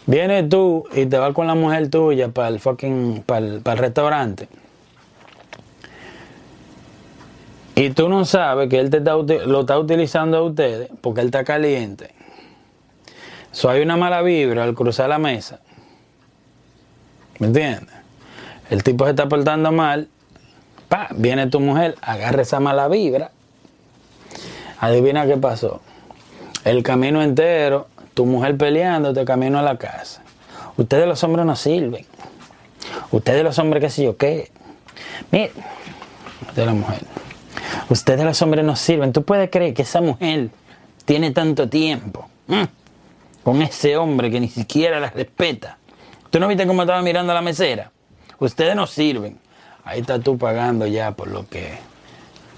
Vienes 0.06 0.48
tú 0.48 0.86
y 0.94 1.06
te 1.06 1.18
vas 1.18 1.34
con 1.34 1.48
la 1.48 1.56
mujer 1.56 1.90
tuya 1.90 2.30
para 2.30 2.48
el 2.48 2.60
fucking, 2.60 3.24
para 3.26 3.46
el, 3.46 3.62
para 3.62 3.74
el 3.74 3.80
restaurante. 3.80 4.48
Y 7.76 7.92
tú 7.92 8.10
no 8.10 8.26
sabes 8.26 8.70
que 8.70 8.80
él 8.80 8.90
te 8.90 8.98
está, 8.98 9.14
lo 9.14 9.60
está 9.60 9.78
utilizando 9.78 10.38
a 10.38 10.42
ustedes 10.42 10.90
porque 11.02 11.22
él 11.22 11.28
está 11.28 11.44
caliente. 11.44 12.17
So 13.58 13.72
hay 13.72 13.82
una 13.82 13.98
mala 13.98 14.22
vibra 14.22 14.64
al 14.66 14.76
cruzar 14.76 15.10
la 15.10 15.18
mesa. 15.18 15.62
¿Me 17.40 17.48
entiendes? 17.48 17.90
El 18.70 18.84
tipo 18.84 19.06
se 19.06 19.10
está 19.10 19.28
portando 19.28 19.72
mal. 19.72 20.10
Pa, 20.88 21.08
viene 21.16 21.48
tu 21.48 21.60
mujer, 21.60 21.96
agarra 22.04 22.44
esa 22.44 22.60
mala 22.60 22.88
vibra. 22.88 23.32
Adivina 24.80 25.26
qué 25.26 25.38
pasó. 25.38 25.82
El 26.66 26.84
camino 26.84 27.24
entero, 27.24 27.88
tu 28.14 28.28
mujer 28.28 28.58
peleándote 28.58 29.26
camino 29.26 29.58
a 29.58 29.64
la 29.64 29.80
casa. 29.80 30.22
Ustedes 30.78 31.08
los 31.08 31.24
hombres 31.24 31.44
no 31.48 31.56
sirven. 31.56 32.06
Ustedes 33.10 33.44
los 33.44 33.58
hombres 33.58 33.82
qué 33.82 33.90
sé 33.90 34.04
yo 34.04 34.18
qué. 34.18 34.52
Mire, 35.32 35.52
de 36.56 36.64
la 36.64 36.74
mujer. 36.74 37.02
Ustedes 37.90 38.24
los 38.24 38.40
hombres 38.40 38.64
no 38.64 38.76
sirven. 38.76 39.14
¿Tú 39.14 39.24
puedes 39.24 39.50
creer 39.50 39.74
que 39.74 39.82
esa 39.82 40.00
mujer 40.00 40.52
tiene 41.06 41.32
tanto 41.32 41.68
tiempo 41.68 42.30
mm, 42.46 42.66
con 43.48 43.62
ese 43.62 43.96
hombre 43.96 44.30
que 44.30 44.42
ni 44.42 44.50
siquiera 44.50 45.00
la 45.00 45.10
respeta? 45.10 45.78
¿Tú 46.30 46.38
no 46.38 46.50
viste 46.50 46.68
cómo 46.68 46.82
estaba 46.82 47.02
mirando 47.02 47.32
a 47.32 47.36
la 47.36 47.42
mesera? 47.42 47.94
Ustedes 48.40 48.76
no 48.76 48.86
sirven. 48.86 49.38
Ahí 49.86 50.02
estás 50.02 50.22
tú 50.22 50.38
pagando 50.38 50.86
ya 50.86 51.12
por 51.12 51.30
lo 51.30 51.48
que 51.48 51.78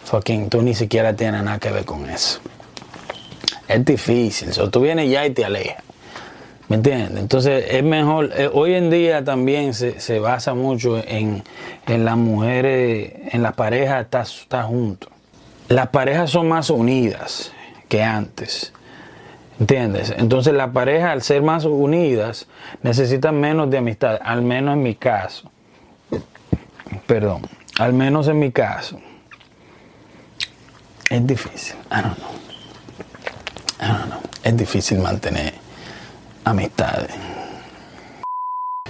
fucking 0.05 0.49
tú 0.49 0.63
ni 0.63 0.73
siquiera 0.73 1.15
tienes 1.15 1.43
nada 1.43 1.59
que 1.59 1.69
ver 1.69 1.85
con 1.85 2.09
eso. 2.09 2.39
Es 3.67 3.85
difícil. 3.85 4.51
So, 4.51 4.71
tú 4.71 4.81
vienes 4.81 5.11
ya 5.11 5.27
y 5.27 5.29
te 5.29 5.45
alejas. 5.45 5.83
¿Me 6.69 6.77
entiendes? 6.77 7.21
Entonces 7.21 7.65
es 7.69 7.83
mejor, 7.83 8.31
eh, 8.35 8.49
hoy 8.51 8.73
en 8.73 8.89
día 8.89 9.23
también 9.23 9.75
se, 9.75 9.99
se 9.99 10.17
basa 10.17 10.55
mucho 10.55 10.97
en, 10.97 11.43
en 11.85 12.03
las 12.03 12.17
mujeres, 12.17 13.13
en 13.31 13.43
las 13.43 13.53
parejas 13.53 14.05
estar 14.05 14.23
estar 14.23 14.65
juntos. 14.65 15.11
Las 15.67 15.89
parejas 15.89 16.31
son 16.31 16.47
más 16.49 16.71
unidas 16.71 17.51
que 17.87 18.01
antes. 18.01 18.73
¿Entiendes? 19.59 20.13
Entonces 20.17 20.53
las 20.53 20.69
parejas 20.69 21.11
al 21.11 21.21
ser 21.21 21.41
más 21.41 21.65
unidas 21.65 22.47
necesitan 22.81 23.39
menos 23.39 23.69
de 23.69 23.77
amistad, 23.77 24.17
al 24.23 24.41
menos 24.41 24.75
en 24.75 24.83
mi 24.83 24.95
caso. 24.95 25.51
Perdón, 27.05 27.41
al 27.77 27.93
menos 27.93 28.27
en 28.29 28.39
mi 28.39 28.51
caso. 28.51 28.99
Es 31.09 31.27
difícil. 31.27 31.75
I 31.91 32.01
don't 32.01 32.17
know. 32.17 32.29
I 33.81 33.87
don't 33.87 34.05
know. 34.05 34.19
Es 34.43 34.55
difícil 34.55 34.99
mantener 34.99 35.53
amistades. 36.45 37.11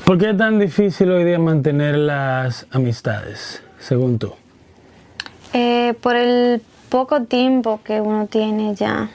¿Por 0.05 0.17
qué 0.17 0.31
es 0.31 0.37
tan 0.37 0.59
difícil 0.59 1.11
hoy 1.11 1.23
día 1.23 1.39
mantener 1.39 1.95
las 1.95 2.67
amistades, 2.71 3.63
según 3.79 4.19
tú? 4.19 4.33
Eh, 5.53 5.93
por 6.01 6.15
el 6.15 6.61
poco 6.89 7.23
tiempo 7.23 7.79
que 7.83 8.01
uno 8.01 8.27
tiene 8.27 8.75
ya. 8.75 9.09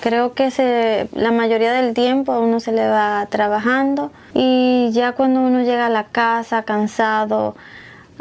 Creo 0.00 0.32
que 0.34 0.50
se, 0.50 1.08
la 1.12 1.32
mayoría 1.32 1.72
del 1.72 1.92
tiempo 1.92 2.32
a 2.32 2.38
uno 2.38 2.60
se 2.60 2.72
le 2.72 2.86
va 2.88 3.26
trabajando 3.30 4.12
y 4.32 4.90
ya 4.92 5.12
cuando 5.12 5.40
uno 5.40 5.62
llega 5.62 5.86
a 5.86 5.90
la 5.90 6.04
casa 6.04 6.62
cansado, 6.62 7.56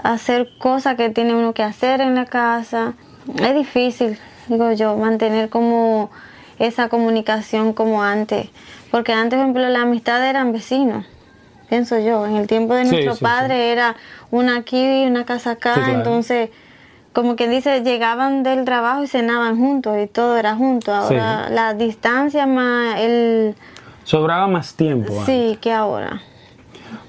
a 0.01 0.13
hacer 0.13 0.49
cosas 0.57 0.95
que 0.95 1.09
tiene 1.09 1.35
uno 1.35 1.53
que 1.53 1.63
hacer 1.63 2.01
en 2.01 2.15
la 2.15 2.25
casa, 2.25 2.93
es 3.41 3.55
difícil, 3.55 4.17
digo 4.47 4.71
yo, 4.71 4.95
mantener 4.97 5.49
como 5.49 6.09
esa 6.59 6.89
comunicación 6.89 7.73
como 7.73 8.01
antes. 8.03 8.49
Porque 8.89 9.13
antes, 9.13 9.37
por 9.37 9.43
ejemplo, 9.43 9.69
la 9.69 9.81
amistad 9.81 10.27
eran 10.27 10.51
vecinos, 10.51 11.05
pienso 11.69 11.99
yo. 11.99 12.25
En 12.25 12.37
el 12.37 12.47
tiempo 12.47 12.73
de 12.73 12.85
nuestro 12.85 13.13
sí, 13.13 13.19
sí. 13.19 13.23
padre 13.23 13.71
era 13.71 13.95
una 14.31 14.57
aquí 14.57 15.03
y 15.03 15.05
una 15.05 15.25
casa 15.25 15.51
acá, 15.51 15.73
claro. 15.75 15.93
entonces 15.93 16.49
como 17.17 17.35
quien 17.35 17.49
dice, 17.49 17.81
llegaban 17.81 18.43
del 18.43 18.63
trabajo 18.63 19.01
y 19.01 19.07
cenaban 19.07 19.57
juntos 19.57 19.97
y 19.99 20.05
todo 20.05 20.37
era 20.37 20.55
junto. 20.55 20.93
Ahora 20.93 21.49
la 21.49 21.73
distancia 21.73 22.45
más 22.45 22.99
el 22.99 23.55
Sobraba 24.03 24.45
más 24.45 24.75
tiempo. 24.75 25.21
antes. 25.21 25.25
sí 25.25 25.57
que 25.59 25.73
ahora. 25.73 26.21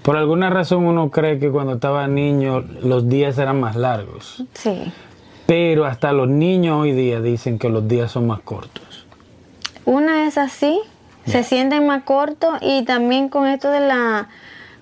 Por 0.01 0.17
alguna 0.17 0.49
razón 0.49 0.87
uno 0.87 1.11
cree 1.11 1.39
que 1.39 1.51
cuando 1.51 1.75
estaba 1.75 2.09
niño 2.09 2.65
los 2.81 3.11
días 3.11 3.37
eran 3.37 3.61
más 3.61 3.77
largos. 3.77 4.45
Sí. 4.55 4.91
Pero 5.45 5.85
hasta 5.85 6.13
los 6.13 6.27
niños 6.27 6.81
hoy 6.81 6.93
día 6.93 7.21
dicen 7.21 7.59
que 7.59 7.69
los 7.69 7.87
días 7.87 8.11
son 8.11 8.29
más 8.29 8.41
cortos. 8.41 9.05
Una 9.85 10.27
es 10.27 10.39
así, 10.39 10.81
se 11.27 11.45
sienten 11.45 11.87
más 11.87 12.05
cortos 12.05 12.55
y 12.63 12.83
también 12.87 13.29
con 13.29 13.47
esto 13.47 13.71
de 13.71 13.81
la 13.81 14.29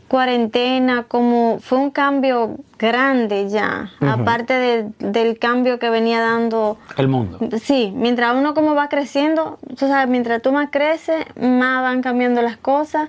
cuarentena, 0.08 1.04
como 1.08 1.58
fue 1.60 1.78
un 1.78 1.90
cambio 1.90 2.56
grande 2.78 3.48
ya, 3.48 3.90
aparte 4.00 4.52
de- 4.54 4.86
del 4.98 5.38
cambio 5.38 5.78
que 5.78 5.90
venía 5.90 6.20
dando 6.20 6.78
El 6.96 7.08
mundo. 7.08 7.38
Sí, 7.60 7.92
mientras 7.94 8.34
uno 8.34 8.54
como 8.54 8.74
va 8.74 8.88
creciendo, 8.88 9.58
tú 9.76 9.86
sabes, 9.88 10.08
mientras 10.08 10.42
tú 10.42 10.52
más 10.52 10.68
creces, 10.70 11.24
más 11.40 11.82
van 11.82 12.02
cambiando 12.02 12.42
las 12.42 12.56
cosas 12.56 13.08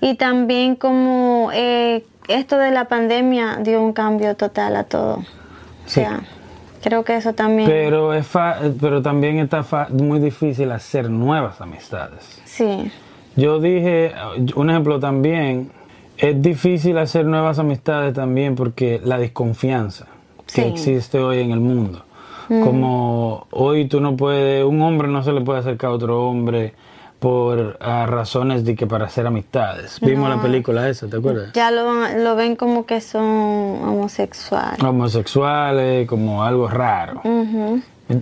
y 0.00 0.14
también 0.16 0.76
como 0.76 1.50
eh, 1.52 2.04
esto 2.28 2.58
de 2.58 2.70
la 2.70 2.86
pandemia 2.86 3.58
dio 3.62 3.82
un 3.82 3.92
cambio 3.92 4.34
total 4.36 4.76
a 4.76 4.84
todo. 4.84 5.16
O 5.16 5.24
Sí. 5.86 6.00
sea, 6.00 6.20
creo 6.82 7.04
que 7.04 7.16
eso 7.16 7.32
también. 7.34 7.68
Pero, 7.68 8.12
es 8.14 8.26
fa- 8.26 8.58
pero 8.80 9.00
también 9.02 9.38
está 9.38 9.62
fa- 9.62 9.88
muy 9.90 10.18
difícil 10.20 10.70
hacer 10.72 11.08
nuevas 11.10 11.60
amistades. 11.60 12.40
sí, 12.44 12.90
Yo 13.36 13.58
dije, 13.58 14.12
un 14.54 14.70
ejemplo 14.70 15.00
también, 15.00 15.72
es 16.18 16.40
difícil 16.40 16.98
hacer 16.98 17.26
nuevas 17.26 17.58
amistades 17.58 18.14
también 18.14 18.54
porque 18.54 19.00
la 19.02 19.18
desconfianza 19.18 20.06
que 20.52 20.68
existe 20.68 21.18
hoy 21.18 21.40
en 21.40 21.50
el 21.50 21.60
mundo. 21.60 22.04
Como 22.48 23.46
hoy 23.50 23.86
tú 23.86 24.00
no 24.00 24.16
puedes, 24.16 24.64
un 24.64 24.82
hombre 24.82 25.08
no 25.08 25.22
se 25.22 25.32
le 25.32 25.40
puede 25.40 25.60
acercar 25.60 25.90
a 25.90 25.94
otro 25.94 26.28
hombre 26.28 26.74
por 27.18 27.78
razones 27.80 28.66
de 28.66 28.74
que 28.76 28.86
para 28.86 29.06
hacer 29.06 29.26
amistades. 29.26 29.98
Vimos 30.02 30.28
la 30.28 30.42
película 30.42 30.86
esa, 30.90 31.08
¿te 31.08 31.16
acuerdas? 31.16 31.52
ya 31.54 31.70
lo, 31.70 32.06
lo 32.18 32.36
ven 32.36 32.54
como 32.54 32.84
que 32.84 33.00
son 33.00 33.22
homosexuales. 33.24 34.82
Homosexuales, 34.82 36.06
como 36.06 36.44
algo 36.44 36.68
raro. 36.68 37.22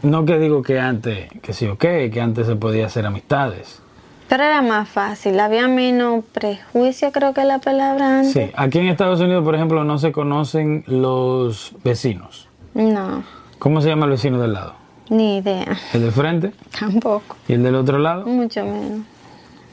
No 0.03 0.25
que 0.25 0.39
digo 0.39 0.63
que 0.63 0.79
antes, 0.79 1.29
que 1.43 1.53
sí 1.53 1.67
o 1.67 1.77
qué, 1.77 2.11
que 2.13 2.21
antes 2.21 2.47
se 2.47 2.55
podía 2.55 2.87
hacer 2.87 3.05
amistades. 3.05 3.83
Pero 4.29 4.45
era 4.45 4.63
más 4.63 4.89
fácil, 4.89 5.39
había 5.41 5.69
menos 5.69 6.25
prejuicio, 6.33 7.13
creo 7.13 7.35
que 7.35 7.45
la 7.45 7.59
palabra 7.59 8.21
antes. 8.21 8.33
Sí, 8.33 8.51
aquí 8.57 8.79
en 8.79 8.87
Estados 8.89 9.21
Unidos, 9.21 9.45
por 9.45 9.55
ejemplo, 9.55 9.85
no 9.85 9.99
se 9.99 10.11
conocen 10.13 10.85
los 10.87 11.75
vecinos. 11.85 12.49
No, 12.75 13.23
¿Cómo 13.59 13.81
se 13.83 13.89
llama 13.89 14.07
el 14.07 14.13
vecino 14.13 14.41
del 14.41 14.55
lado? 14.55 14.75
ni 15.11 15.37
idea, 15.37 15.77
¿El 15.93 16.03
del 16.03 16.13
frente? 16.13 16.53
tampoco. 16.79 17.37
¿Y 17.47 17.53
el 17.53 17.63
del 17.63 17.75
otro 17.75 17.99
lado? 17.99 18.25
Mucho 18.27 18.65
menos. 18.65 19.01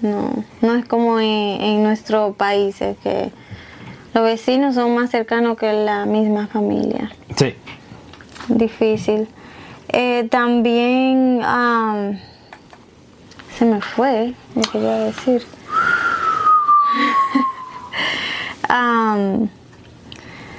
No, 0.02 0.44
no 0.62 0.76
es 0.76 0.86
como 0.86 1.20
en, 1.20 1.62
en 1.62 1.84
nuestro 1.84 2.34
país, 2.34 2.82
es 2.82 2.98
que 2.98 3.32
los 4.14 4.24
vecinos 4.24 4.76
son 4.76 4.96
más 4.96 5.10
cercanos 5.12 5.58
que 5.58 5.72
la 5.72 6.06
misma 6.06 6.48
familia. 6.48 7.12
Sí. 7.38 7.54
Difícil. 8.50 9.28
Eh, 9.90 10.28
también 10.30 11.42
am, 11.44 12.20
se 13.60 13.66
me 13.66 13.80
fue 13.82 14.34
lo 14.56 14.62
que 14.64 14.78
iba 14.80 14.96
a 14.96 15.00
decir. 15.00 15.46
Am, 18.70 19.50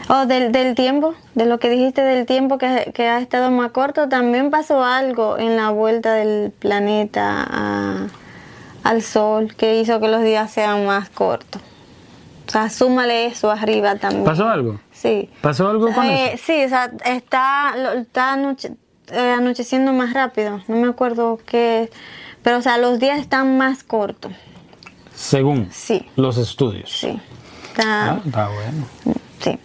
oh, 0.09 0.27
del, 0.27 0.53
del 0.53 0.75
tiempo, 0.75 1.15
de 1.35 1.47
lo 1.47 1.59
que 1.59 1.71
dijiste 1.71 2.03
del 2.03 2.27
tiempo 2.27 2.59
que, 2.59 2.91
que 2.95 3.09
ha 3.09 3.21
estado 3.21 3.51
más 3.51 3.71
corto, 3.73 4.09
también 4.09 4.51
pasó 4.51 4.85
algo 4.85 5.39
en 5.39 5.57
la 5.57 5.71
vuelta 5.71 6.15
del 6.15 6.51
planeta 6.51 7.47
a- 7.49 8.07
al 8.83 9.03
sol 9.03 9.55
que 9.57 9.79
hizo 9.81 10.01
que 10.01 10.09
los 10.09 10.23
días 10.23 10.51
sean 10.51 10.87
más 10.87 11.11
cortos. 11.11 11.61
O 12.49 12.51
sea, 12.51 12.69
súmale 12.69 13.27
eso 13.27 13.51
arriba 13.51 13.95
también. 13.97 14.25
¿Pasó 14.25 14.49
algo? 14.49 14.81
Sí. 14.93 15.31
¿Pasó 15.41 15.69
algo 15.69 15.93
con 15.93 16.05
Eh, 16.05 16.33
eso? 16.35 16.43
sí, 16.47 16.65
o 16.65 16.69
sea, 16.69 16.91
está, 17.05 17.75
está 17.97 18.33
anoche- 18.33 18.75
eh, 19.13 19.35
anocheciendo 19.37 19.93
más 19.93 20.13
rápido. 20.15 20.61
No 20.67 20.77
me 20.77 20.89
acuerdo 20.89 21.39
qué. 21.47 21.91
Pero, 22.43 22.59
o 22.59 22.63
sea, 22.63 22.79
los 22.79 22.99
días 22.99 23.19
están 23.21 23.59
más 23.59 23.83
cortos. 23.85 24.33
Según 25.15 25.69
Sí, 25.71 26.07
los 26.17 26.39
estudios. 26.39 26.91
sí. 26.91 27.21
Está, 27.71 28.13
Ah, 28.13 28.21
está 28.25 28.49
bueno. 28.49 28.87
sí. 29.41 29.59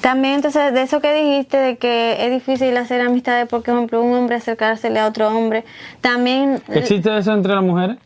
También, 0.00 0.34
entonces, 0.34 0.72
de 0.74 0.82
eso 0.82 1.00
que 1.00 1.12
dijiste, 1.14 1.56
de 1.56 1.76
que 1.76 2.24
es 2.26 2.30
difícil 2.32 2.76
hacer 2.76 3.00
amistades 3.00 3.46
porque, 3.48 3.70
por 3.70 3.78
ejemplo, 3.78 4.02
un 4.02 4.14
hombre 4.14 4.36
acercársele 4.36 4.98
a 5.00 5.06
otro 5.06 5.28
hombre. 5.28 5.64
También, 6.00 6.60
¿Existe 6.68 7.16
eso 7.16 7.32
entre 7.32 7.54
las 7.54 7.62
mujeres? 7.64 7.98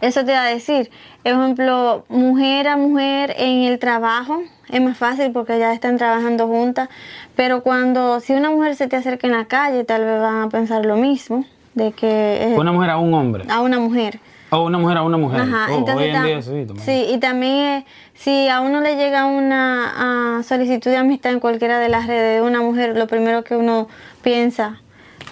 eso 0.00 0.24
te 0.24 0.32
va 0.32 0.44
a 0.44 0.48
decir. 0.48 0.90
Ejemplo, 1.24 2.04
mujer 2.08 2.68
a 2.68 2.76
mujer 2.76 3.34
en 3.38 3.64
el 3.64 3.78
trabajo 3.78 4.42
es 4.70 4.80
más 4.80 4.96
fácil 4.96 5.30
porque 5.32 5.58
ya 5.58 5.72
están 5.72 5.96
trabajando 5.98 6.46
juntas, 6.46 6.88
pero 7.34 7.62
cuando 7.62 8.20
si 8.20 8.32
una 8.32 8.50
mujer 8.50 8.74
se 8.76 8.88
te 8.88 8.96
acerca 8.96 9.26
en 9.26 9.32
la 9.34 9.44
calle, 9.46 9.84
tal 9.84 10.04
vez 10.04 10.20
van 10.20 10.42
a 10.42 10.48
pensar 10.48 10.84
lo 10.86 10.96
mismo, 10.96 11.44
de 11.76 11.92
que... 11.92 12.54
una 12.58 12.72
mujer 12.72 12.90
a 12.90 12.98
un 12.98 13.14
hombre. 13.14 13.44
A 13.48 13.60
una 13.60 13.78
mujer. 13.78 14.18
O 14.50 14.62
una 14.64 14.78
mujer 14.78 14.96
a 14.96 15.02
una 15.02 15.16
mujer. 15.16 15.40
Ajá, 15.42 15.66
Oh, 15.70 15.78
entonces 15.78 15.96
hoy 16.08 16.10
en 16.16 16.22
día 16.24 16.42
sí, 16.42 16.66
sí, 16.84 17.06
y 17.12 17.18
también 17.18 17.52
eh, 17.54 17.86
si 18.14 18.48
a 18.48 18.60
uno 18.60 18.80
le 18.80 18.96
llega 18.96 19.26
una 19.26 19.92
ah, 20.38 20.42
solicitud 20.42 20.90
de 20.90 20.96
amistad 20.96 21.32
en 21.32 21.40
cualquiera 21.40 21.78
de 21.78 21.88
las 21.88 22.06
redes 22.06 22.40
de 22.40 22.46
una 22.48 22.60
mujer, 22.62 22.96
lo 22.96 23.06
primero 23.08 23.42
que 23.42 23.56
uno 23.56 23.88
piensa, 24.22 24.80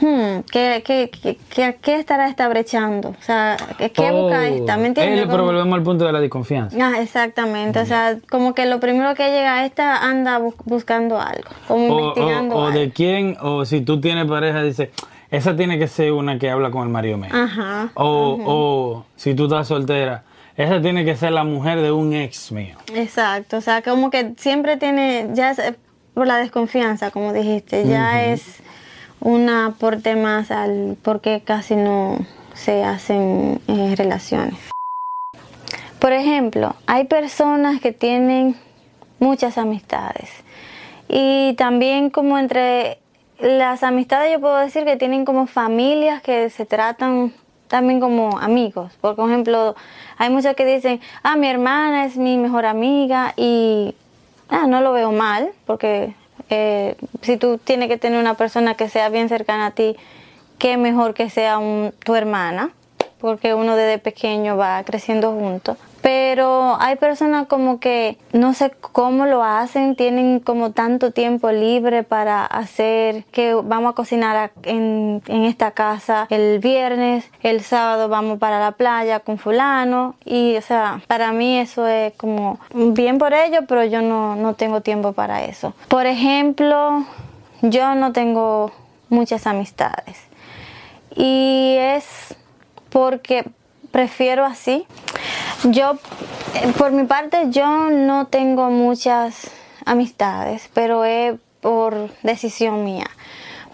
hmm, 0.01 0.41
¿qué, 0.51 0.83
qué, 0.85 1.11
qué, 1.23 1.39
qué- 1.49 1.79
qué 1.81 1.95
estará 1.95 2.27
esta 2.29 2.49
brechando? 2.49 3.11
O 3.11 3.23
sea, 3.23 3.57
¿qué, 3.79 3.91
qué 3.93 4.11
busca 4.11 4.41
Oh, 4.41 4.43
esta? 4.43 4.77
¿Me 4.79 4.89
entiendes? 4.89 5.21
eh, 5.23 5.27
pero 5.31 5.45
volvemos 5.45 5.73
al 5.75 5.83
punto 5.85 6.05
de 6.05 6.13
la 6.13 6.21
desconfianza. 6.21 6.77
Ah, 6.81 7.01
exactamente, 7.01 7.79
o 7.79 7.87
sea, 7.87 8.19
como 8.29 8.53
que 8.53 8.67
lo 8.67 8.81
primero 8.81 9.15
que 9.15 9.29
llega 9.29 9.55
a 9.61 9.65
esta 9.65 9.99
anda 10.05 10.41
bu- 10.41 10.55
buscando 10.65 11.21
algo, 11.21 11.49
como 11.69 11.87
O, 11.87 12.01
investigando 12.01 12.57
o- 12.57 12.59
o 12.59 12.67
algo. 12.67 12.79
de 12.81 12.91
quién, 12.91 13.37
o 13.41 13.65
si 13.65 13.81
tú 13.81 14.01
tienes 14.01 14.27
pareja, 14.27 14.61
dice, 14.65 14.91
esa 15.37 15.57
tiene 15.57 15.79
que 15.79 15.89
ser 15.89 16.13
una 16.13 16.39
que 16.39 16.51
habla 16.51 16.71
con 16.71 16.83
el 16.83 16.89
marido 16.89 17.19
mío. 17.19 17.31
Ajá. 17.33 17.91
O, 17.95 18.39
o 18.45 19.05
si 19.17 19.35
tú 19.35 19.45
estás 19.45 19.69
soltera, 19.69 20.23
esa 20.57 20.81
tiene 20.81 21.05
que 21.05 21.17
ser 21.17 21.33
la 21.33 21.43
mujer 21.43 21.81
de 21.81 21.91
un 21.91 22.13
ex 22.13 22.53
mío. 22.53 22.77
Exacto, 22.95 23.57
o 23.57 23.61
sea, 23.61 23.83
como 23.83 24.11
que 24.11 24.35
siempre 24.37 24.77
tiene, 24.77 25.29
ya 25.33 25.51
es 25.51 25.59
eh, 25.59 25.75
por 26.15 26.27
la 26.29 26.37
desconfianza, 26.37 27.11
como 27.11 27.33
dijiste, 27.33 27.87
ya 27.89 28.25
es 28.25 28.63
un 29.21 29.49
aporte 29.49 30.15
más 30.15 30.53
al 30.53 30.97
por 31.03 31.21
qué 31.21 31.43
casi 31.45 31.75
no 31.75 32.19
se 32.55 32.85
hacen 32.85 33.61
eh, 33.67 33.95
relaciones. 33.97 34.55
Por 35.99 36.13
ejemplo, 36.13 36.77
hay 36.87 37.05
personas 37.07 37.81
que 37.81 37.91
tienen 37.91 38.55
muchas 39.19 39.59
amistades 39.59 40.31
y 41.09 41.55
también 41.55 42.11
como 42.11 42.39
entre 42.39 42.99
las 43.45 43.83
amistades 43.83 44.33
yo 44.33 44.41
puedo 44.41 44.57
decir 44.57 44.85
que 44.85 44.97
tienen 44.97 45.27
como 45.27 45.47
familias 45.47 46.23
que 46.23 46.49
se 46.49 46.65
tratan 46.65 47.33
también 47.69 48.01
como 48.01 48.39
amigos. 48.39 48.93
Por 49.03 49.19
ejemplo, 49.29 49.75
hay 50.17 50.31
muchos 50.31 50.55
que 50.55 50.65
dicen, 50.65 51.01
ah, 51.23 51.37
mi 51.37 51.49
hermana 51.49 52.07
es 52.07 52.17
mi 52.17 52.39
mejor 52.39 52.65
amiga 52.65 53.35
y 53.37 53.95
ah, 54.49 54.67
no 54.67 54.81
lo 54.81 54.93
veo 54.93 55.13
mal, 55.13 55.51
porque 55.67 56.15
eh, 56.49 56.97
si 57.21 57.37
tú 57.37 57.59
tienes 57.59 57.89
que 57.89 57.99
tener 57.99 58.19
una 58.19 58.33
persona 58.35 58.75
que 58.77 58.89
sea 58.89 59.11
bien 59.11 59.29
cercana 59.29 59.67
a 59.67 59.71
ti, 59.73 59.95
qué 60.59 60.79
mejor 60.79 61.13
que 61.13 61.29
sea 61.29 61.59
un- 61.59 61.93
tu 62.03 62.15
hermana, 62.15 62.71
porque 63.21 63.53
uno 63.53 63.77
desde 63.77 63.99
pequeño 63.99 64.57
va 64.57 64.83
creciendo 64.85 65.33
juntos. 65.33 65.77
Pero 66.05 66.77
hay 66.81 66.97
personas 66.97 67.47
como 67.47 67.81
que 67.81 68.19
no 68.35 68.53
sé 68.53 68.71
cómo 68.93 69.25
lo 69.25 69.43
hacen, 69.43 69.97
tienen 69.97 70.39
como 70.39 70.73
tanto 70.73 71.13
tiempo 71.13 71.51
libre 71.51 72.03
para 72.03 72.45
hacer 72.45 73.25
que 73.33 73.55
vamos 73.55 73.93
a 73.93 73.95
cocinar 73.95 74.53
en, 74.65 75.23
en 75.29 75.45
esta 75.45 75.71
casa 75.71 76.27
el 76.29 76.59
viernes, 76.59 77.25
el 77.43 77.63
sábado 77.63 78.11
vamos 78.11 78.39
para 78.39 78.61
la 78.61 78.73
playa 78.73 79.21
con 79.21 79.39
fulano 79.39 80.15
y 80.27 80.59
o 80.59 80.61
sea, 80.61 81.01
para 81.07 81.33
mí 81.33 81.59
eso 81.59 81.87
es 81.87 82.13
como 82.19 82.61
bien 82.75 83.17
por 83.17 83.33
ello, 83.33 83.61
pero 83.67 83.83
yo 83.83 84.03
no, 84.03 84.37
no 84.37 84.53
tengo 84.53 84.83
tiempo 84.83 85.15
para 85.15 85.45
eso. 85.45 85.73
Por 85.89 86.05
ejemplo, 86.05 87.03
yo 87.63 87.95
no 87.95 88.13
tengo 88.13 88.73
muchas 89.09 89.47
amistades 89.47 90.19
y 91.17 91.77
es 91.79 92.37
porque 92.91 93.47
prefiero 93.95 94.45
así. 94.45 94.87
Yo, 95.71 95.97
por 96.77 96.93
mi 96.93 97.05
parte, 97.05 97.47
yo 97.49 97.67
no 97.91 98.27
tengo 98.27 98.69
muchas 98.69 99.51
amistades, 99.87 100.69
pero 100.75 101.07
es 101.07 101.37
por 101.63 102.11
decisión 102.23 102.85
mía. 102.85 103.07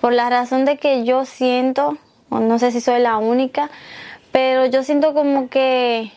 Por 0.00 0.12
la 0.12 0.30
razón 0.30 0.64
de 0.64 0.78
que 0.78 1.04
yo 1.04 1.24
siento, 1.24 1.98
no 2.30 2.60
sé 2.60 2.70
si 2.70 2.80
soy 2.80 3.00
la 3.00 3.18
única, 3.18 3.70
pero 4.30 4.66
yo 4.66 4.84
siento 4.84 5.14
como 5.14 5.48
que 5.48 6.12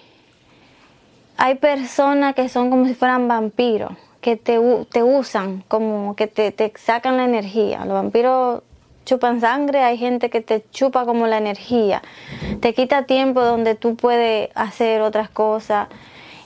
hay 1.37 1.55
personas 1.55 2.35
que 2.35 2.49
son 2.49 2.69
como 2.69 2.85
si 2.85 2.93
fueran 2.93 3.27
vampiros, 3.27 3.93
que 4.21 4.35
te, 4.35 4.59
te 4.91 5.01
usan, 5.01 5.63
como 5.67 6.15
que 6.15 6.27
te, 6.27 6.51
te 6.51 6.71
sacan 6.77 7.17
la 7.17 7.25
energía. 7.25 7.79
Los 7.79 7.93
vampiros 7.93 8.61
chupan 9.05 9.41
sangre, 9.41 9.83
hay 9.83 9.97
gente 9.97 10.29
que 10.29 10.41
te 10.41 10.63
chupa 10.71 11.05
como 11.05 11.27
la 11.27 11.37
energía, 11.37 12.01
te 12.59 12.73
quita 12.73 13.03
tiempo 13.03 13.41
donde 13.41 13.75
tú 13.75 13.95
puedes 13.95 14.49
hacer 14.55 15.01
otras 15.01 15.29
cosas. 15.29 15.87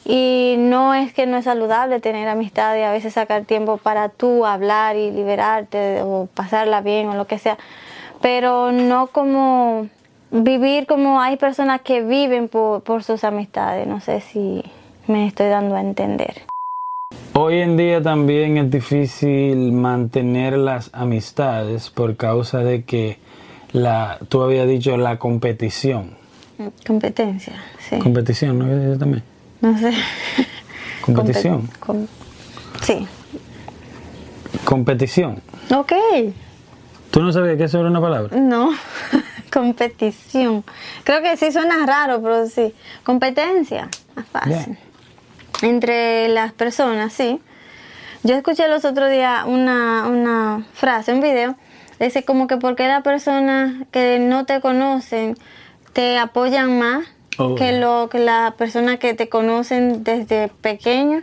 Y 0.09 0.55
no 0.57 0.93
es 0.93 1.13
que 1.13 1.25
no 1.25 1.35
es 1.35 1.43
saludable 1.43 1.99
tener 1.99 2.29
amistad 2.29 2.77
y 2.77 2.83
a 2.83 2.91
veces 2.93 3.13
sacar 3.13 3.43
tiempo 3.43 3.75
para 3.75 4.07
tú 4.07 4.45
hablar 4.45 4.95
y 4.95 5.11
liberarte 5.11 6.01
o 6.01 6.29
pasarla 6.33 6.79
bien 6.79 7.09
o 7.09 7.15
lo 7.15 7.27
que 7.27 7.37
sea, 7.37 7.57
pero 8.21 8.71
no 8.71 9.07
como 9.07 9.89
vivir 10.31 10.87
como 10.87 11.19
hay 11.19 11.35
personas 11.35 11.81
que 11.81 12.01
viven 12.01 12.47
por, 12.47 12.83
por 12.83 13.03
sus 13.03 13.25
amistades. 13.25 13.85
No 13.85 13.99
sé 13.99 14.21
si 14.21 14.63
me 15.07 15.27
estoy 15.27 15.49
dando 15.49 15.75
a 15.75 15.81
entender. 15.81 16.43
Hoy 17.33 17.59
en 17.61 17.77
día 17.77 18.01
también 18.01 18.57
es 18.57 18.71
difícil 18.71 19.71
mantener 19.71 20.57
las 20.57 20.89
amistades 20.93 21.89
por 21.89 22.15
causa 22.17 22.59
de 22.59 22.83
que 22.83 23.19
la, 23.71 24.17
tú 24.27 24.41
habías 24.41 24.67
dicho 24.67 24.97
la 24.97 25.17
competición. 25.19 26.17
Competencia, 26.85 27.53
sí. 27.87 27.99
Competición, 27.99 28.57
¿no 28.59 28.65
dicho 28.65 28.99
también? 28.99 29.23
No 29.61 29.77
sé. 29.77 29.93
Competición. 31.01 31.67
Compet- 31.69 31.79
com- 31.79 32.07
sí. 32.81 33.07
Competición. 34.65 35.41
Ok. 35.73 35.93
¿Tú 37.11 37.21
no 37.21 37.31
sabías 37.31 37.57
que 37.57 37.65
eso 37.65 37.79
era 37.79 37.89
una 37.89 38.01
palabra? 38.01 38.35
No. 38.37 38.71
Competición. 39.53 40.63
Creo 41.03 41.21
que 41.21 41.37
sí 41.37 41.51
suena 41.51 41.85
raro, 41.85 42.21
pero 42.21 42.47
sí. 42.47 42.73
Competencia. 43.03 43.87
Más 44.15 44.25
fácil. 44.27 44.77
Entre 45.61 46.27
las 46.29 46.53
personas, 46.53 47.13
sí. 47.13 47.41
Yo 48.23 48.35
escuché 48.35 48.67
los 48.67 48.85
otros 48.85 49.09
días 49.09 49.43
una, 49.45 50.07
una 50.07 50.65
frase, 50.73 51.13
un 51.13 51.21
video. 51.21 51.55
Dice 51.99 52.23
como 52.23 52.47
que 52.47 52.57
porque 52.57 52.87
las 52.87 53.03
personas 53.03 53.73
que 53.91 54.19
no 54.19 54.45
te 54.45 54.61
conocen 54.61 55.37
te 55.93 56.17
apoyan 56.17 56.77
más 56.77 57.07
Oh. 57.39 57.53
que 57.53 57.71
lo 57.71 58.09
que 58.09 58.17
las 58.17 58.53
personas 58.55 58.97
que 58.97 59.13
te 59.13 59.29
conocen 59.29 60.03
desde 60.03 60.47
pequeño 60.47 61.21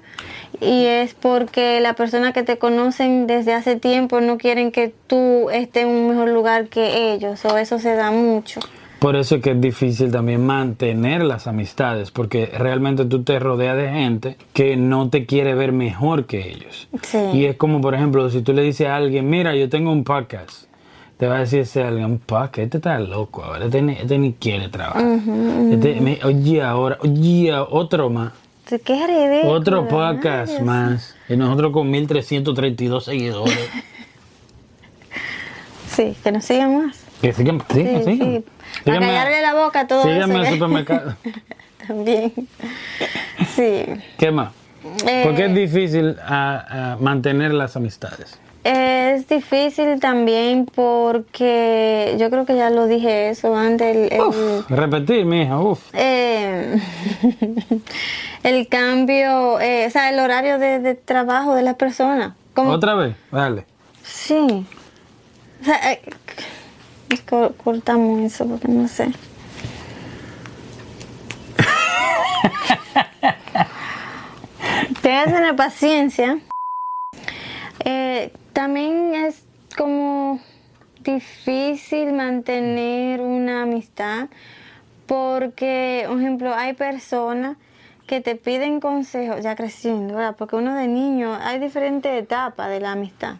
y 0.60 0.84
es 0.84 1.12
porque 1.14 1.80
las 1.80 1.96
personas 1.96 2.32
que 2.32 2.44
te 2.44 2.56
conocen 2.56 3.26
desde 3.26 3.52
hace 3.52 3.74
tiempo 3.74 4.20
no 4.20 4.38
quieren 4.38 4.70
que 4.70 4.94
tú 5.08 5.50
estés 5.50 5.82
en 5.82 5.88
un 5.88 6.08
mejor 6.08 6.28
lugar 6.28 6.68
que 6.68 7.12
ellos 7.12 7.44
o 7.44 7.58
eso 7.58 7.80
se 7.80 7.96
da 7.96 8.12
mucho. 8.12 8.60
Por 9.04 9.16
eso 9.16 9.34
es 9.34 9.42
que 9.42 9.50
es 9.50 9.60
difícil 9.60 10.10
también 10.10 10.46
mantener 10.46 11.22
las 11.24 11.46
amistades, 11.46 12.10
porque 12.10 12.46
realmente 12.46 13.04
tú 13.04 13.22
te 13.22 13.38
rodeas 13.38 13.76
de 13.76 13.90
gente 13.90 14.38
que 14.54 14.78
no 14.78 15.10
te 15.10 15.26
quiere 15.26 15.54
ver 15.54 15.72
mejor 15.72 16.24
que 16.24 16.48
ellos. 16.48 16.88
Sí. 17.02 17.18
Y 17.34 17.44
es 17.44 17.56
como, 17.56 17.82
por 17.82 17.94
ejemplo, 17.94 18.30
si 18.30 18.40
tú 18.40 18.54
le 18.54 18.62
dices 18.62 18.86
a 18.86 18.96
alguien, 18.96 19.28
mira, 19.28 19.54
yo 19.54 19.68
tengo 19.68 19.92
un 19.92 20.04
podcast, 20.04 20.68
te 21.18 21.26
va 21.26 21.36
a 21.36 21.40
decir 21.40 21.60
ese 21.60 21.82
alguien, 21.82 22.06
un 22.06 22.18
podcast, 22.18 22.60
este 22.60 22.78
está 22.78 22.98
loco 22.98 23.44
ahora, 23.44 23.66
este 23.66 23.82
ni, 23.82 23.92
este 23.92 24.16
ni 24.16 24.32
quiere 24.32 24.70
trabajar. 24.70 25.04
Este 25.70 26.00
me- 26.00 26.20
oye, 26.24 26.62
ahora, 26.62 26.96
oye, 27.02 27.52
otro 27.52 28.08
más. 28.08 28.32
Qué 28.66 29.06
ridículo. 29.06 29.52
Otro 29.52 29.86
podcast 29.86 30.60
más. 30.60 31.14
Y 31.28 31.36
nosotros 31.36 31.72
con 31.72 31.90
1332 31.90 33.04
seguidores. 33.04 33.70
Sí, 35.94 36.16
que 36.24 36.32
nos 36.32 36.44
sigan 36.44 36.76
más. 36.76 37.03
Que 37.24 37.32
sigan, 37.32 37.62
sigan, 37.72 38.04
Sí, 38.04 38.12
sigan. 38.12 38.28
sí. 38.30 38.44
Para 38.84 39.00
callarle 39.00 39.40
la 39.40 39.54
boca 39.54 39.80
a 39.80 39.86
todo 39.86 40.02
Síganme 40.02 40.34
al 40.36 40.44
¿eh? 40.46 40.50
supermercado. 40.50 41.16
También. 41.86 42.32
Sí. 43.56 43.84
¿Qué 44.18 44.30
más? 44.30 44.52
Eh, 45.06 45.22
¿Por 45.24 45.34
qué 45.34 45.46
es 45.46 45.54
difícil 45.54 46.16
ah, 46.22 46.64
ah, 46.68 46.96
mantener 47.00 47.54
las 47.54 47.76
amistades? 47.76 48.38
Es 48.62 49.26
difícil 49.28 50.00
también 50.00 50.66
porque 50.66 52.16
yo 52.18 52.28
creo 52.30 52.44
que 52.46 52.56
ya 52.56 52.68
lo 52.70 52.86
dije 52.86 53.28
eso 53.30 53.54
antes. 53.56 53.94
El, 53.96 54.12
el- 54.12 54.64
Repetir, 54.68 55.24
mi 55.26 55.42
hija, 55.42 55.58
uff. 55.60 55.80
eh, 55.94 56.78
el 58.42 58.68
cambio, 58.68 59.60
eh, 59.60 59.86
o 59.86 59.90
sea, 59.90 60.10
el 60.10 60.18
horario 60.18 60.58
de, 60.58 60.78
de 60.78 60.94
trabajo 60.94 61.54
de 61.54 61.62
las 61.62 61.74
personas. 61.76 62.34
¿Otra 62.54 62.94
vez? 62.94 63.14
Dale. 63.30 63.64
Sí. 64.02 64.66
O 65.60 65.64
sea, 65.64 65.76
co- 67.22 67.52
cortamos 67.62 68.20
eso 68.20 68.46
porque 68.46 68.68
no 68.68 68.88
sé. 68.88 69.12
Que 75.02 75.22
tener 75.26 75.54
paciencia. 75.56 76.38
Eh, 77.84 78.32
también 78.52 79.14
es 79.14 79.44
como 79.76 80.40
difícil 81.00 82.12
mantener 82.14 83.20
una 83.20 83.62
amistad 83.62 84.28
Porque, 85.06 86.04
por 86.08 86.18
ejemplo, 86.18 86.54
hay 86.54 86.72
personas 86.72 87.56
que 88.06 88.20
te 88.22 88.36
piden 88.36 88.80
consejos 88.80 89.42
ya 89.42 89.54
creciendo. 89.54 90.18
Porque 90.38 90.56
uno 90.56 90.74
de 90.74 90.88
niño 90.88 91.34
hay 91.40 91.58
diferentes 91.58 92.10
etapas 92.22 92.68
de 92.70 92.80
la 92.80 92.92
amistad. 92.92 93.36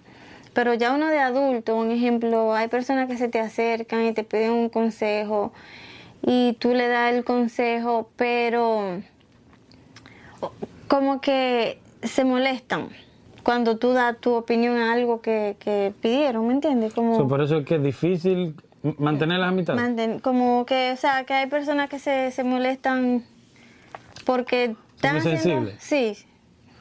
Pero 0.55 0.73
ya 0.75 0.95
uno 0.95 1.09
de 1.09 1.19
adulto, 1.19 1.77
un 1.77 1.91
ejemplo, 1.91 2.55
hay 2.55 2.69
personas 2.69 3.09
que 3.09 3.17
se 3.19 3.29
te 3.29 3.41
acercan 3.41 4.05
y 4.07 4.13
te 4.13 4.25
piden 4.25 4.53
un 4.53 4.69
consejo 4.69 5.53
y 6.23 6.55
tú 6.61 6.73
le 6.75 6.89
das 6.89 7.13
el 7.13 7.25
consejo, 7.25 8.09
pero 8.17 9.01
como 10.89 11.21
que 11.21 11.79
se 12.03 12.25
molestan 12.25 12.89
cuando 13.43 13.77
tú 13.79 13.93
das 13.93 14.19
tu 14.21 14.33
opinión 14.35 14.79
a 14.79 14.93
algo 14.93 15.21
que, 15.21 15.57
que 15.59 15.93
pidieron, 16.01 16.47
¿me 16.47 16.55
entiendes? 16.55 16.95
Como, 16.95 17.17
So, 17.17 17.29
por 17.29 17.43
eso 17.43 17.59
es 17.59 17.67
que 17.67 17.75
es 17.77 17.83
difícil 17.83 18.55
mantener 18.99 19.39
las 19.39 19.49
amistades. 19.51 19.83
manten- 19.83 20.21
como 20.21 20.65
que, 20.67 20.93
o 20.93 20.97
sea, 20.97 21.25
que 21.25 21.35
hay 21.35 21.47
personas 21.49 21.91
que 21.91 21.99
se, 21.99 22.31
se 22.31 22.45
molestan 22.45 23.23
porque 24.25 24.75
están 24.95 25.17
muy 25.17 25.21
haciendo- 25.21 25.67
sensibles. 25.71 25.77
Sí. 25.83 26.17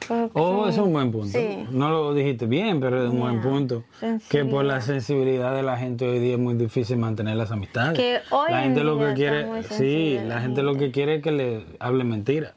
Porque 0.06 0.32
Oh, 0.34 0.68
es 0.68 0.76
un 0.78 0.92
buen 0.92 1.10
punto. 1.10 1.38
Sí. 1.38 1.66
No 1.70 1.90
lo 1.90 2.14
dijiste 2.14 2.46
bien, 2.46 2.80
pero 2.80 3.04
es 3.04 3.10
un 3.10 3.20
buen 3.20 3.40
punto. 3.40 3.84
Que 4.28 4.44
por 4.44 4.64
la 4.64 4.80
sensibilidad 4.80 5.54
de 5.54 5.62
la 5.62 5.78
gente 5.78 6.06
hoy 6.06 6.18
día 6.18 6.34
es 6.34 6.40
muy 6.40 6.54
difícil 6.54 6.98
mantener 6.98 7.36
las 7.36 7.50
amistades. 7.50 7.98
Que 7.98 8.20
hoy 8.30 8.50
la 8.50 8.58
en 8.58 8.64
gente 8.66 8.84
lo 8.84 8.98
que 8.98 9.14
quiere, 9.14 9.62
sí, 9.64 10.18
la 10.26 10.34
la 10.34 10.40
gente 10.40 10.62
lo 10.62 10.74
que 10.74 10.90
quiere 10.90 11.16
es 11.16 11.22
que 11.22 11.32
le 11.32 11.64
hable 11.78 12.04
mentira. 12.04 12.54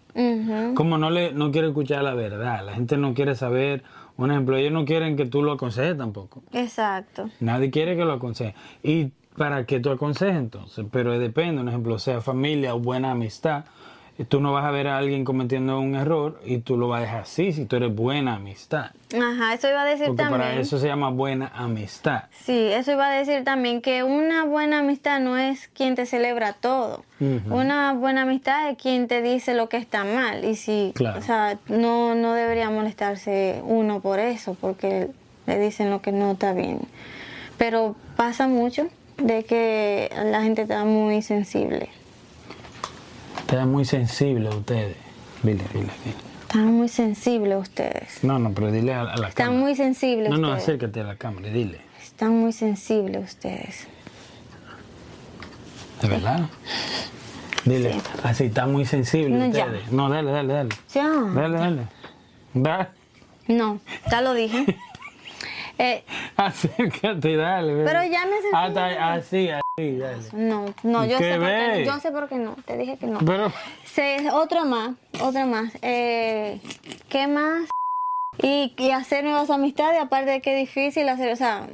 Como 0.73 0.97
no 0.97 1.11
le 1.11 1.31
no 1.31 1.51
quiere 1.51 1.67
escuchar 1.67 2.03
la 2.03 2.15
verdad, 2.15 2.65
la 2.65 2.73
gente 2.73 2.97
no 2.97 3.13
quiere 3.13 3.35
saber, 3.35 3.83
un 4.17 4.31
ejemplo, 4.31 4.57
ellos 4.57 4.71
no 4.71 4.83
quieren 4.83 5.15
que 5.15 5.25
tú 5.25 5.43
lo 5.43 5.51
aconsejes 5.51 5.95
tampoco. 5.95 6.41
Exacto. 6.53 7.29
Nadie 7.39 7.69
quiere 7.69 7.95
que 7.95 8.03
lo 8.03 8.13
aconseje. 8.13 8.55
Y 8.81 9.11
para 9.37 9.67
que 9.67 9.79
tú 9.79 9.91
aconsejes 9.91 10.35
entonces, 10.35 10.85
pero 10.91 11.17
depende, 11.19 11.61
un 11.61 11.69
ejemplo, 11.69 11.99
sea 11.99 12.21
familia 12.21 12.73
o 12.73 12.79
buena 12.79 13.11
amistad, 13.11 13.65
tú 14.25 14.39
no 14.41 14.51
vas 14.53 14.65
a 14.65 14.71
ver 14.71 14.87
a 14.87 14.97
alguien 14.97 15.23
cometiendo 15.25 15.79
un 15.79 15.95
error 15.95 16.41
y 16.45 16.57
tú 16.59 16.75
lo 16.77 16.87
vas 16.87 16.99
a 16.99 17.01
dejar 17.01 17.21
así 17.21 17.53
si 17.53 17.65
tú 17.65 17.75
eres 17.75 17.93
buena 17.93 18.35
amistad. 18.35 18.91
Ajá, 19.15 19.53
eso 19.53 19.69
iba 19.69 19.83
a 19.83 19.85
decir 19.85 20.07
Porque 20.07 20.23
también. 20.23 20.41
para 20.41 20.59
eso 20.59 20.79
se 20.79 20.87
llama 20.87 21.09
buena 21.11 21.51
amistad. 21.55 22.23
Sí, 22.43 22.57
eso 22.71 22.91
iba 22.91 23.07
a 23.07 23.11
decir 23.11 23.43
también 23.43 23.81
que 23.81 24.03
una 24.03 24.43
buena 24.45 24.79
amistad 24.79 25.19
no 25.19 25.37
es 25.37 25.67
quien 25.69 25.95
te 25.95 26.05
celebra 26.05 26.53
todo. 26.53 27.03
Una 27.49 27.93
buena 27.93 28.23
amistad 28.23 28.69
es 28.69 28.77
quien 28.77 29.07
te 29.07 29.21
dice 29.21 29.53
lo 29.53 29.69
que 29.69 29.77
está 29.77 30.03
mal. 30.03 30.43
Y 30.45 30.55
si, 30.55 30.91
Claro. 30.95 31.19
o 31.19 31.21
sea, 31.21 31.57
no, 31.67 32.13
no 32.15 32.33
debería 32.33 32.69
molestarse 32.69 33.61
uno 33.63 34.01
por 34.01 34.19
eso, 34.19 34.55
porque 34.59 35.09
le 35.45 35.59
dicen 35.59 35.89
lo 35.89 36.01
que 36.01 36.11
no 36.11 36.31
está 36.33 36.53
bien. 36.53 36.79
Pero 37.57 37.95
pasa 38.15 38.47
mucho 38.47 38.87
de 39.17 39.43
que 39.45 40.11
la 40.25 40.41
gente 40.43 40.63
está 40.63 40.83
muy 40.85 41.21
sensible. 41.21 41.89
Están 43.47 43.71
muy 43.71 43.85
sensibles 43.85 44.53
ustedes. 44.53 44.97
Dile, 45.41 45.63
dile, 45.73 45.89
dile. 46.03 46.17
Están 46.41 46.65
muy 46.73 46.89
sensibles 46.89 47.57
ustedes. 47.61 48.23
No, 48.23 48.39
no, 48.39 48.51
pero 48.51 48.71
dile 48.71 48.93
a, 48.93 49.03
la 49.03 49.13
Están 49.29 49.31
cámara. 49.47 49.57
muy 49.63 49.75
sensibles 49.75 50.29
No, 50.29 50.37
no, 50.37 50.47
ustedes. 50.49 50.63
acércate 50.63 50.99
a 50.99 51.03
la 51.03 51.15
cámara 51.15 51.47
y 51.47 51.51
dile. 51.51 51.79
Están 52.01 52.37
muy 52.37 52.51
sensibles 52.51 53.23
ustedes. 53.23 53.87
¿De 56.01 56.07
verdad? 56.09 56.41
Dile, 57.63 57.93
Sí. 57.93 58.01
así 58.23 58.43
está 58.45 58.67
muy 58.67 58.85
sensible 58.85 59.29
No, 59.37 59.45
ya. 59.53 59.65
ustedes. 59.65 59.91
No, 59.91 60.09
dale, 60.09 60.31
dale, 60.31 60.53
dale. 60.53 60.69
Ya. 60.93 61.07
Dale, 61.09 61.57
dale. 61.57 61.81
Dale. 62.53 62.87
No, 63.47 63.79
ya 64.11 64.21
lo 64.21 64.33
dije. 64.33 64.65
Eh, 65.79 66.03
Acércate 66.35 67.29
y 67.29 67.35
dale. 67.35 67.83
Pero 67.85 68.03
ya 68.05 68.25
me 68.25 68.33
acerqué. 68.39 68.49
Hasta 68.55 69.13
así, 69.13 69.49
así, 69.49 69.61
No, 70.33 70.73
no, 70.81 71.05
yo 71.05 71.19
¿Qué 71.19 71.23
sé 71.33 71.37
por 71.37 71.45
qué 71.47 71.53
ves? 71.53 71.87
no. 71.87 71.93
Yo 71.93 71.99
sé 71.99 72.11
por 72.11 72.27
qué 72.27 72.35
no. 72.37 72.55
Te 72.65 72.77
dije 72.77 72.97
que 72.97 73.05
no. 73.05 73.19
Pero, 73.19 73.53
Se, 73.85 74.27
otra 74.31 74.65
más, 74.65 74.95
otra 75.21 75.45
más. 75.45 75.71
Eh, 75.83 76.59
¿Qué 77.09 77.27
más? 77.27 77.69
Y, 78.41 78.73
y 78.75 78.89
hacer 78.89 79.23
nuevas 79.23 79.51
amistades, 79.51 80.01
aparte 80.01 80.31
de 80.31 80.41
que 80.41 80.53
es 80.59 80.67
difícil 80.67 81.07
hacer, 81.09 81.31
o 81.31 81.35
sea, 81.35 81.67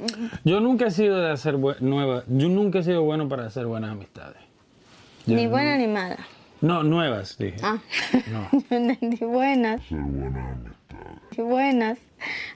yo 0.44 0.60
nunca 0.60 0.88
he 0.88 0.90
sido 0.90 1.18
de 1.18 1.30
hacer 1.30 1.58
nuevas. 1.80 2.24
Yo 2.28 2.48
nunca 2.50 2.80
he 2.80 2.82
sido 2.82 3.02
bueno 3.04 3.26
para 3.26 3.46
hacer 3.46 3.64
buenas 3.64 3.92
amistades. 3.92 4.36
Yo 5.24 5.36
ni 5.36 5.44
no- 5.44 5.50
buena 5.50 5.78
ni 5.78 5.86
mala. 5.86 6.18
No, 6.60 6.82
nuevas, 6.82 7.38
dije. 7.38 7.56
Ah, 7.62 7.78
No. 8.30 8.48
entendí 8.70 9.24
buenas. 9.24 9.80
Y 11.38 11.40
buenas 11.40 11.98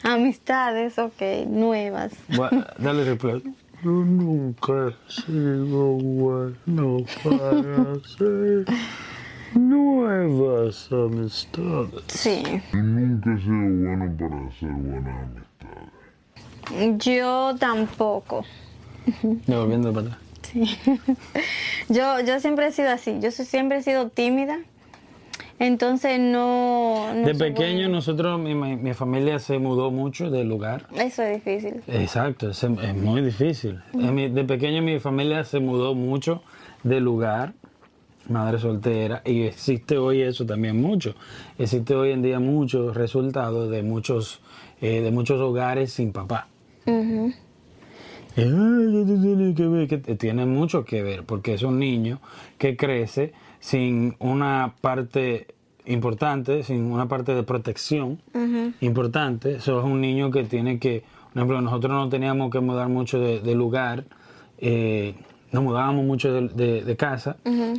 amistades, 0.03 0.99
ok, 0.99 1.23
nuevas. 1.47 2.13
Dale 2.79 3.05
replay. 3.05 3.43
Yo 3.83 3.91
nunca 3.91 4.89
he 4.89 5.13
sido 5.13 5.93
bueno 5.93 6.99
para 7.23 7.93
hacer 7.93 8.65
nuevas 9.55 10.89
amistades. 10.91 12.03
Sí. 12.09 12.43
Yo 12.73 12.83
nunca 12.83 13.33
he 13.35 13.39
sido 13.41 13.55
bueno 13.55 14.17
para 14.19 14.47
hacer 14.49 14.71
buenas 14.71 15.29
amistades. 16.71 17.05
Yo 17.05 17.55
tampoco. 17.59 18.45
Devolviendo 19.47 19.93
para 19.93 20.07
atrás. 20.09 20.19
Sí. 20.43 20.79
yo, 21.89 22.21
yo 22.21 22.41
siempre 22.41 22.67
he 22.67 22.73
sido 22.73 22.91
así. 22.91 23.19
Yo 23.21 23.31
soy- 23.31 23.47
siempre 23.47 23.79
he 23.79 23.83
sido 23.83 24.09
tímida. 24.09 24.59
Entonces 25.61 26.21
no. 26.21 27.13
no 27.15 27.27
De 27.27 27.35
pequeño 27.35 27.89
nosotros, 27.89 28.39
mi, 28.39 28.55
mi- 28.55 28.77
mi 28.77 28.95
familia 28.95 29.39
se 29.41 29.59
mudó 29.59 29.91
mucho 29.91 30.31
del 30.31 30.49
lugar. 30.49 30.87
Eso 30.95 31.23
es 31.23 31.45
difícil. 31.45 31.83
Exacto, 31.89 32.51
es, 32.51 32.63
es 32.63 32.95
muy 32.95 33.23
difícil. 33.23 33.81
De 33.93 34.45
pequeño 34.45 34.83
mi 34.83 35.01
familia 35.01 35.43
se 35.45 35.59
mudó 35.59 35.95
mucho 35.95 36.43
de 36.85 37.01
lugar, 37.01 37.55
madre 38.29 38.59
soltera, 38.61 39.21
y 39.25 39.43
existe 39.43 39.99
hoy 39.99 40.21
eso 40.23 40.47
también 40.47 40.81
mucho. 40.81 41.15
Existe 41.59 41.95
hoy 41.95 42.13
en 42.13 42.23
día 42.23 42.39
muchos 42.39 42.97
resultados 42.97 43.69
de 43.71 43.83
muchos, 43.83 44.41
eh, 44.81 45.01
de 45.01 45.11
muchos 45.11 45.41
hogares 45.41 45.93
sin 45.93 46.13
papá. 46.13 46.47
"Ay, 48.37 48.45
esto 48.47 49.21
tiene 49.21 49.55
que 49.55 49.67
ver, 49.67 49.89
que 49.89 49.99
tiene 50.15 50.47
mucho 50.47 50.85
que 50.85 51.03
ver, 51.03 51.25
porque 51.25 51.55
es 51.55 51.63
un 51.65 51.79
niño 51.81 52.21
que 52.59 52.77
crece 52.77 53.33
sin 53.61 54.17
una 54.19 54.75
parte 54.81 55.49
importante, 55.87 56.63
sin 56.63 56.83
una 56.93 57.09
parte 57.09 57.35
de 57.35 57.43
protección 57.43 58.21
Ujú. 58.35 58.73
importante. 58.81 59.55
Eso 59.57 59.79
es 59.79 59.85
un 59.85 60.01
niño 60.01 60.31
que 60.31 60.45
tiene 60.45 60.79
que, 60.79 61.03
por 61.33 61.37
ejemplo, 61.39 61.61
nosotros 61.61 61.93
no 61.93 62.09
teníamos 62.09 62.51
que 62.51 62.61
mudar 62.61 62.89
mucho 62.89 63.19
de, 63.19 63.41
de 63.41 63.55
lugar, 63.55 64.05
eh, 64.59 65.15
nos 65.51 65.63
mudábamos 65.65 66.05
mucho 66.05 66.31
de, 66.33 66.49
de- 66.49 66.85
de 66.85 66.97
casa 66.97 67.37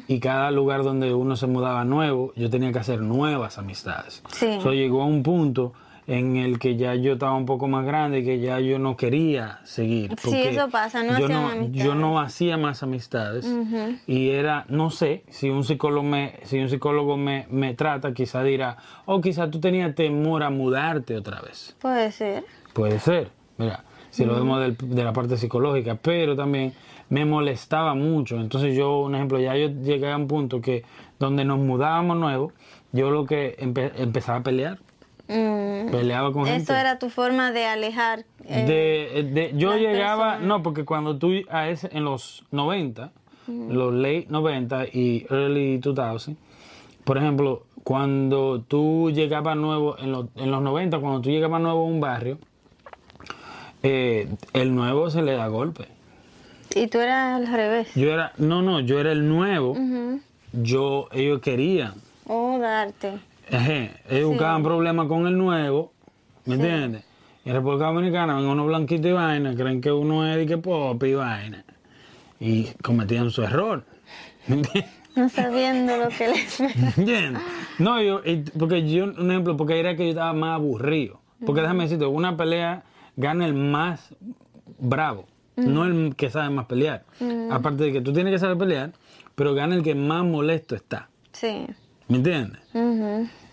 y 0.07 0.19
cada 0.19 0.49
lugar 0.49 0.81
donde 0.83 1.13
uno 1.13 1.35
se 1.35 1.45
mudaba 1.45 1.85
nuevo, 1.85 2.33
yo 2.35 2.49
tenía 2.49 2.71
que 2.71 2.79
hacer 2.79 3.01
nuevas 3.01 3.59
amistades. 3.59 4.23
Sí. 4.31 4.47
Eso 4.47 4.73
llegó 4.73 5.03
a 5.03 5.05
un 5.05 5.21
punto 5.21 5.73
en 6.09 6.37
el 6.37 6.57
que 6.57 6.75
ya 6.75 6.95
yo 6.95 7.13
estaba 7.13 7.35
un 7.35 7.45
poco 7.45 7.67
más 7.67 7.85
grande 7.85 8.19
y 8.19 8.25
que 8.25 8.39
ya 8.39 8.59
yo 8.59 8.79
no 8.79 8.97
quería 8.97 9.59
seguir. 9.63 10.15
Sí, 10.17 10.41
eso 10.41 10.67
pasa, 10.69 11.03
no 11.03 11.19
yo 11.19 11.25
hacían 11.25 11.41
no, 11.43 11.49
amistades. 11.51 11.83
yo 11.85 11.95
no 11.95 12.19
hacía 12.19 12.57
más 12.57 12.81
amistades 12.81 13.45
y 14.07 14.29
era, 14.31 14.65
no 14.69 14.89
sé, 14.89 15.23
si 15.29 15.49
un 15.51 15.63
psicólogo 15.63 16.01
me, 16.03 16.33
si 16.43 16.57
un 16.59 16.67
psicólogo 16.67 17.15
me, 17.15 17.45
me 17.51 17.75
trata, 17.75 18.11
quizá 18.13 18.41
dirá, 18.43 18.77
oh, 19.05 19.21
quizá 19.21 19.51
tú 19.51 19.59
tenías 19.59 19.93
temor 19.93 20.41
a 20.41 20.49
mudarte 20.49 21.15
otra 21.15 21.41
vez. 21.41 21.75
Puede 21.79 22.11
ser. 22.11 22.43
Puede 22.73 22.97
ser, 22.99 23.29
mira, 23.57 23.83
si 24.09 24.25
lo 24.25 24.33
vemos 24.33 24.59
del- 24.61 24.77
de 24.77 25.03
la 25.03 25.13
parte 25.13 25.37
psicológica, 25.37 25.93
pero 26.01 26.35
también 26.35 26.73
me 27.09 27.23
molestaba 27.25 27.93
mucho. 27.93 28.39
Entonces 28.39 28.75
yo, 28.75 29.01
un 29.01 29.13
ejemplo, 29.13 29.39
ya 29.39 29.55
yo 29.55 29.67
llegué 29.69 30.11
a 30.11 30.17
un 30.17 30.27
punto 30.27 30.59
que 30.59 30.83
donde 31.19 31.45
nos 31.45 31.59
mudábamos 31.59 32.17
nuevo, 32.17 32.51
yo 32.91 33.11
lo 33.11 33.25
que 33.25 33.55
empe- 33.59 33.91
empezaba 33.97 34.39
a 34.39 34.43
pelear, 34.43 34.79
Mm, 35.29 35.91
peleaba 35.91 36.33
con 36.33 36.45
gente. 36.45 36.63
Eso 36.63 36.75
era 36.75 36.97
tu 36.99 37.09
forma 37.09 37.51
de 37.51 37.65
alejar. 37.67 38.25
eh, 38.45 38.65
De, 38.65 39.23
de- 39.23 39.53
yo 39.55 39.77
llegaba, 39.77 40.31
personas. 40.31 40.47
no, 40.47 40.63
porque 40.63 40.83
cuando 40.85 41.17
tú 41.17 41.31
a 41.49 41.69
ese, 41.69 41.89
en 41.93 42.03
los 42.03 42.43
90, 42.51 43.11
los 43.47 43.93
late 43.93 44.25
90 44.29 44.85
y 44.91 45.25
early 45.29 45.77
2000, 45.77 46.35
por 47.03 47.17
ejemplo, 47.17 47.63
cuando 47.83 48.61
tú 48.61 49.11
llegabas 49.11 49.55
nuevo, 49.55 49.97
en, 49.99 50.11
los- 50.11 50.25
en 50.35 50.49
los 50.51 50.61
90, 50.63 50.97
cuando 50.99 51.21
tú 51.21 51.29
llegabas 51.29 51.61
nuevo 51.61 51.81
a 51.81 51.85
un 51.85 51.99
barrio, 52.01 52.37
eh, 53.83 54.27
el 54.53 54.75
nuevo 54.75 55.09
se 55.09 55.21
le 55.21 55.33
da 55.33 55.47
golpe. 55.47 55.85
Y 56.75 56.87
tú 56.87 56.99
eras 56.99 57.35
al 57.41 57.47
revés. 57.47 57.89
Yo 57.95 58.11
era, 58.11 58.33
no, 58.37 58.61
no, 58.61 58.79
yo 58.79 58.99
era 58.99 59.11
el 59.11 59.27
nuevo, 59.27 59.75
yo, 60.53 61.07
ellos 61.11 61.39
querían, 61.41 61.93
O 62.27 62.59
darte. 62.59 63.13
Ejé, 63.51 63.91
ellos 64.09 64.29
buscaban 64.29 64.63
problemas 64.63 65.07
con 65.07 65.25
el 65.27 65.37
nuevo, 65.37 65.91
¿me 66.45 66.55
entiendes? 66.55 67.03
Y 67.45 67.49
en 67.49 67.55
República 67.55 67.85
Dominicana 67.87 68.35
ven 68.35 68.45
unos 68.45 68.67
blanquitos 68.67 69.05
y 69.09 69.13
vaina, 69.13 69.55
creen 69.55 69.81
que 69.81 69.91
uno 69.91 70.27
es 70.27 70.35
de 70.35 70.45
que 70.45 70.57
pop 70.57 71.01
y 71.03 71.13
vaina. 71.13 71.63
Y 72.39 72.65
cometían 72.83 73.31
su 73.31 73.41
error. 73.43 73.83
¿Me 74.47 74.55
entiendes? 74.57 74.93
No 75.15 75.27
sabiendo 75.29 75.97
lo 75.97 76.09
que 76.09 76.27
les 76.29 76.59
¿Me 76.77 76.87
entiendes? 76.97 77.41
No, 77.79 78.01
yo, 78.01 78.21
y- 78.23 78.37
porque 78.57 78.87
yo, 78.89 79.05
un 79.05 79.31
ejemplo, 79.31 79.57
porque 79.57 79.79
era 79.79 79.95
que 79.95 80.03
yo 80.03 80.09
estaba 80.09 80.33
más 80.33 80.55
aburrido. 80.55 81.19
Porque 81.45 81.61
déjame 81.61 81.83
decirte, 81.83 82.05
una 82.05 82.35
pelea 82.37 82.83
gana 83.15 83.45
el 83.45 83.53
más 83.53 84.13
bravo, 84.77 85.25
no 85.55 85.85
el 85.85 86.15
que 86.15 86.29
sabe 86.29 86.49
más 86.49 86.65
pelear. 86.67 87.05
Aparte 87.49 87.85
de 87.85 87.93
que 87.93 88.01
tú 88.01 88.13
tienes 88.13 88.31
que 88.33 88.39
saber 88.39 88.57
pelear, 88.57 88.91
pero 89.35 89.53
gana 89.53 89.75
el 89.75 89.83
que 89.83 89.95
más 89.95 90.23
molesto 90.25 90.75
está. 90.75 91.09
Sí. 91.31 91.65
¿Me 92.09 92.17
entiendes? 92.17 92.59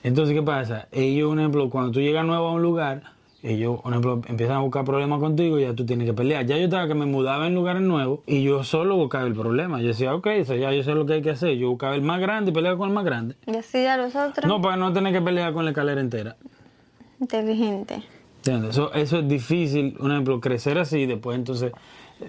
Entonces, 0.07 0.37
¿qué 0.37 0.42
pasa? 0.42 0.87
Ellos, 0.92 1.33
un 1.33 1.40
ejemplo, 1.40 1.69
cuando 1.69 1.90
tú 1.90 2.01
llegas 2.01 2.25
nuevo 2.25 2.47
a 2.47 2.53
un 2.53 2.62
lugar, 2.62 3.03
ellos, 3.42 3.81
un 3.83 3.90
ejemplo, 3.92 4.23
empiezan 4.29 4.55
a 4.55 4.61
buscar 4.61 4.85
problemas 4.85 5.19
contigo 5.19 5.59
y 5.59 5.62
ya 5.62 5.75
tú 5.75 5.85
tienes 5.85 6.07
que 6.07 6.12
pelear. 6.14 6.47
Ya 6.47 6.57
yo 6.57 6.62
estaba 6.66 6.87
que 6.87 6.95
me 6.95 7.07
mudaba 7.07 7.49
en 7.49 7.57
lugares 7.57 7.83
nuevos 7.83 8.21
y 8.25 8.45
yo 8.45 8.62
solo 8.62 8.95
buscaba 8.95 9.27
el 9.27 9.35
problema. 9.35 9.81
Yo 9.81 9.88
decía, 9.88 10.14
ok, 10.14 10.29
eso 10.29 10.55
ya 10.55 10.73
yo 10.73 10.85
sé 10.85 10.95
lo 10.95 11.07
que 11.07 11.14
hay 11.14 11.23
que 11.23 11.31
hacer. 11.31 11.57
Yo 11.57 11.71
buscaba 11.71 11.97
el 11.97 12.03
más 12.03 12.21
grande 12.21 12.53
y 12.53 12.55
peleaba 12.55 12.79
con 12.79 12.88
el 12.88 12.95
más 12.95 13.05
grande. 13.05 13.35
Y 13.49 13.57
así 13.57 13.85
a 13.85 13.97
los 13.97 14.14
otros, 14.14 14.47
No, 14.47 14.62
para 14.62 14.77
no 14.77 14.92
tener 14.92 15.12
que 15.12 15.21
pelear 15.21 15.53
con 15.53 15.64
la 15.64 15.73
escalera 15.73 16.01
entera. 16.01 16.37
inteligente. 17.21 18.01
¿Entiendes? 18.37 18.71
Eso, 18.71 18.92
eso 18.95 19.19
es 19.19 19.27
difícil, 19.29 19.97
un 19.99 20.12
ejemplo, 20.12 20.40
crecer 20.40 20.79
así 20.79 20.99
y 21.01 21.07
después 21.07 21.37
entonces, 21.37 21.73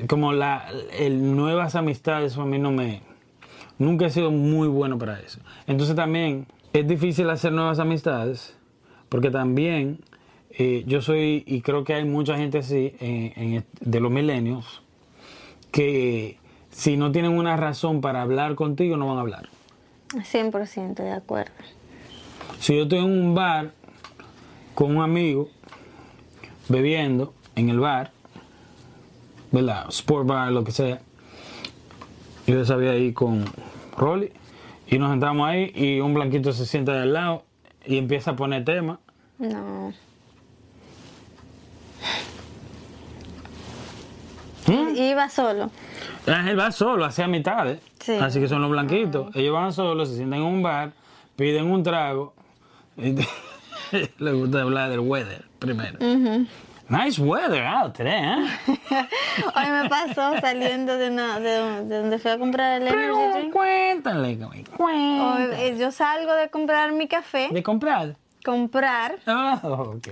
como 0.09 0.33
la 0.33 0.65
el, 0.97 1.35
nuevas 1.35 1.75
amistades, 1.75 2.31
eso 2.31 2.41
a 2.41 2.45
mí 2.47 2.57
no 2.57 2.71
me... 2.71 3.03
Nunca 3.77 4.07
he 4.07 4.09
sido 4.09 4.31
muy 4.31 4.67
bueno 4.67 4.97
para 4.97 5.19
eso. 5.19 5.39
Entonces 5.67 5.95
también 5.95 6.47
es 6.79 6.87
difícil 6.87 7.29
hacer 7.29 7.51
nuevas 7.53 7.79
amistades 7.79 8.55
porque 9.09 9.29
también 9.31 9.99
eh, 10.59 10.83
yo 10.87 11.01
soy, 11.01 11.43
y 11.45 11.61
creo 11.61 11.83
que 11.83 11.93
hay 11.93 12.03
mucha 12.05 12.35
gente 12.37 12.57
así 12.59 12.93
en- 12.99 13.33
en 13.35 13.53
est- 13.55 13.79
de 13.79 13.99
los 13.99 14.11
milenios, 14.11 14.81
que 15.71 16.37
si 16.71 16.97
no 16.97 17.11
tienen 17.11 17.37
una 17.37 17.55
razón 17.57 18.01
para 18.01 18.21
hablar 18.23 18.55
contigo, 18.55 18.97
no 18.97 19.07
van 19.07 19.17
a 19.17 19.21
hablar. 19.21 19.49
100% 20.13 21.03
de 21.03 21.11
acuerdo. 21.11 21.51
Si 22.59 22.75
yo 22.75 22.83
estoy 22.83 22.99
en 22.99 23.05
un 23.05 23.35
bar 23.35 23.71
con 24.73 24.95
un 24.95 25.03
amigo 25.03 25.49
bebiendo 26.69 27.33
en 27.55 27.69
el 27.69 27.79
bar, 27.79 28.11
¿verdad? 29.51 29.85
Sport 29.89 30.25
bar, 30.27 30.51
lo 30.51 30.63
que 30.63 30.71
sea. 30.71 31.01
Yo 32.47 32.63
sabía 32.65 32.91
ahí 32.91 33.11
con 33.13 33.45
Rolly 33.97 34.31
y 34.89 34.97
nos 34.97 35.09
sentamos 35.11 35.47
ahí 35.47 35.71
y 35.75 35.99
un 35.99 36.13
blanquito 36.13 36.53
se 36.53 36.65
sienta 36.65 36.93
de 36.93 37.01
al 37.01 37.13
lado 37.13 37.43
y 37.85 37.97
empieza 37.97 38.31
a 38.31 38.35
poner 38.35 38.63
tema. 38.65 38.99
No. 39.39 39.93
¿Mm? 44.67 44.95
Iba 44.95 45.29
solo. 45.29 45.71
Ah, 46.27 46.49
Él 46.49 46.59
va 46.59 46.71
solo, 46.71 47.05
hacia 47.05 47.27
mitades. 47.27 47.79
Sí. 47.99 48.13
Así 48.13 48.39
que 48.39 48.47
son 48.47 48.61
los 48.61 48.69
blanquitos. 48.69 49.33
Ellos 49.35 49.53
van 49.53 49.71
solos, 49.71 50.09
se 50.09 50.15
sientan 50.15 50.39
en 50.39 50.45
un 50.45 50.61
bar, 50.63 50.91
piden 51.35 51.71
un 51.71 51.83
trago. 51.83 52.33
Y 53.89 54.05
les 54.21 54.33
gusta 54.33 54.63
hablar 54.63 54.89
del 54.89 54.99
weather 54.99 55.45
primero. 55.59 55.97
Nice 56.89 57.19
weather 57.19 57.63
out 57.63 57.93
today, 57.95 58.13
¿eh? 58.17 58.47
Hoy 59.55 59.69
me 59.71 59.89
pasó 59.89 60.39
saliendo 60.39 60.97
de, 60.97 61.09
una- 61.09 61.37
de, 61.39 61.83
de 61.85 61.97
donde 61.97 62.17
fui 62.17 62.31
a 62.31 62.37
comprar 62.37 62.81
el 62.81 62.87
Pero 62.87 63.13
energy 63.19 63.39
drink. 63.39 63.53
cuéntale, 63.53 64.27
Hoy, 64.45 64.63
cuéntale. 64.77 65.67
eh, 65.67 65.77
yo 65.77 65.91
salgo 65.91 66.33
de 66.33 66.49
comprar 66.49 66.93
mi 66.93 67.07
café, 67.09 67.49
¿De 67.51 67.61
comprar? 67.61 68.15
comprar, 68.45 69.15
Oh, 69.27 69.95
ok. 69.97 70.07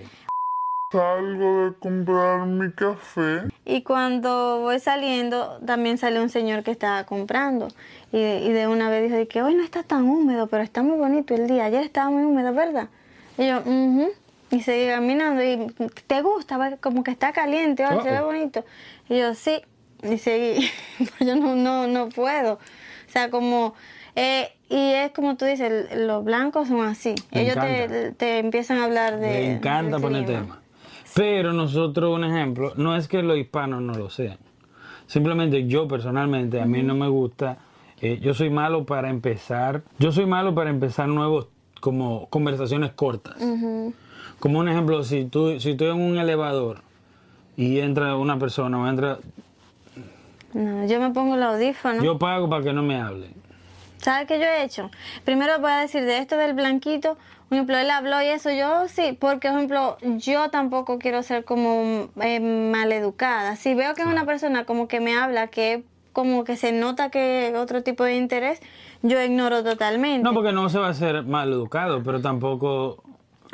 Salgo 0.92 1.66
de 1.70 1.74
comprar 1.80 2.46
mi 2.46 2.70
café. 2.74 3.44
y 3.64 3.82
cuando 3.84 4.60
voy 4.60 4.80
saliendo 4.80 5.60
también 5.66 5.98
sale 5.98 6.20
un 6.22 6.30
señor 6.30 6.64
que 6.64 6.72
estaba 6.72 7.06
comprando. 7.06 7.70
Y, 8.12 8.18
y 8.18 8.50
de 8.52 8.68
una 8.68 8.90
vez 8.90 9.04
dijo 9.04 9.16
de 9.16 9.28
que 9.30 9.42
hoy 9.42 9.56
no 9.56 9.64
está 9.64 9.84
tan 9.84 10.04
húmedo, 10.10 10.48
pero 10.48 10.62
está 10.62 10.84
muy 10.84 10.98
bonito 10.98 11.34
el 11.34 11.48
día. 11.48 11.66
Ayer 11.66 11.84
estaba 11.84 12.10
muy 12.10 12.24
húmedo, 12.24 12.54
¿verdad? 12.54 12.90
Y 13.38 13.48
yo, 13.48 13.62
mhm. 13.62 14.08
Y 14.52 14.62
seguí 14.62 14.88
caminando 14.88 15.44
y 15.44 15.68
¿te 16.08 16.22
gusta? 16.22 16.78
Como 16.78 17.04
que 17.04 17.12
está 17.12 17.34
caliente, 17.34 17.86
hoy 17.86 18.02
se 18.04 18.12
ve 18.12 18.22
bonito. 18.22 18.64
Y 19.10 19.20
yo, 19.20 19.34
sí. 19.34 19.62
Y 20.04 20.18
seguí. 20.18 20.70
yo 21.20 21.36
no, 21.36 21.56
no, 21.56 21.88
no 21.88 22.10
puedo. 22.10 22.54
O 22.54 23.12
sea, 23.12 23.30
como... 23.30 23.74
eh, 24.16 24.50
y 24.70 24.94
es 24.94 25.12
como 25.12 25.36
tú 25.38 25.46
dices, 25.46 25.96
los 25.96 26.24
blancos 26.24 26.68
son 26.68 26.86
así. 26.86 27.16
Me 27.32 27.44
Ellos 27.44 27.56
te, 27.56 28.12
te 28.14 28.40
empiezan 28.40 28.80
a 28.80 28.86
hablar 28.86 29.20
de... 29.20 29.28
Le 29.28 29.52
encanta 29.54 30.00
poner 30.00 30.26
tema. 30.26 30.62
Pero 31.16 31.54
nosotros, 31.54 32.14
un 32.14 32.24
ejemplo, 32.24 32.74
no 32.76 32.96
es 32.96 33.08
que 33.08 33.22
los 33.24 33.38
hispanos 33.38 33.82
no 33.82 33.94
lo 33.94 34.10
sean. 34.10 34.38
Simplemente 35.08 35.68
yo 35.68 35.88
personalmente, 35.88 36.60
a 36.60 36.66
mí 36.66 36.82
no 36.84 36.96
me 36.96 37.08
gusta, 37.08 37.60
eh, 38.02 38.20
yo 38.22 38.34
soy 38.34 38.50
malo 38.50 38.86
para 38.86 39.10
empezar, 39.10 39.84
yo 40.00 40.12
soy 40.12 40.26
malo 40.26 40.56
para 40.56 40.72
empezar 40.72 41.08
nuevos, 41.08 41.48
como 41.80 42.28
conversaciones 42.30 42.92
cortas. 42.94 43.40
Ujú. 43.40 43.94
Como 44.40 44.60
un 44.60 44.70
ejemplo, 44.70 45.04
si 45.04 45.26
tú, 45.26 45.60
si 45.60 45.72
estoy 45.72 45.88
en 45.90 46.02
un 46.02 46.18
elevador 46.18 46.82
y 47.58 47.80
entra 47.80 48.16
una 48.16 48.38
persona 48.38 48.78
o 48.80 48.88
entra, 48.88 49.18
No, 50.54 50.86
yo 50.88 51.00
me 51.00 51.10
pongo 51.12 51.36
el 51.36 51.44
audífono. 51.44 52.04
yo 52.04 52.18
pago 52.18 52.50
para 52.50 52.64
que 52.64 52.74
no 52.74 52.84
me 52.84 53.00
hablen. 53.02 53.34
¿Sabes 53.98 54.28
qué 54.28 54.38
yo 54.40 54.46
he 54.46 54.64
hecho? 54.64 54.92
Primero 55.24 55.60
voy 55.60 55.72
a 55.72 55.78
decir 55.80 56.04
de 56.04 56.20
esto 56.20 56.38
del 56.38 56.54
blanquito, 56.54 57.18
por 57.50 57.56
ejemplo, 57.58 57.78
él 57.78 57.90
habló 57.90 58.22
y 58.22 58.26
eso, 58.28 58.50
yo 58.52 58.88
sí, 58.88 59.18
porque, 59.20 59.50
por 59.50 59.58
ejemplo, 59.58 59.98
yo 60.18 60.50
tampoco 60.50 61.00
quiero 61.00 61.24
ser 61.24 61.44
como 61.46 62.10
eh, 62.22 62.40
maleducada. 62.40 63.56
Si 63.56 63.74
veo 63.76 63.94
que 63.94 64.02
es 64.02 64.08
una 64.08 64.26
persona 64.26 64.66
como 64.66 64.88
que 64.88 65.00
me 65.00 65.16
habla, 65.18 65.48
que 65.48 65.84
como 66.12 66.44
que 66.44 66.56
se 66.56 66.72
nota 66.72 67.10
que 67.10 67.54
otro 67.58 67.84
tipo 67.84 68.04
de 68.04 68.16
interés, 68.16 68.62
yo 69.02 69.22
ignoro 69.22 69.64
totalmente. 69.64 70.24
No, 70.24 70.34
porque 70.34 70.54
no 70.54 70.70
se 70.70 70.80
va 70.80 70.88
a 70.88 70.92
hacer 70.92 71.24
mal 71.24 71.52
educado, 71.52 72.02
pero 72.04 72.22
tampoco 72.22 73.04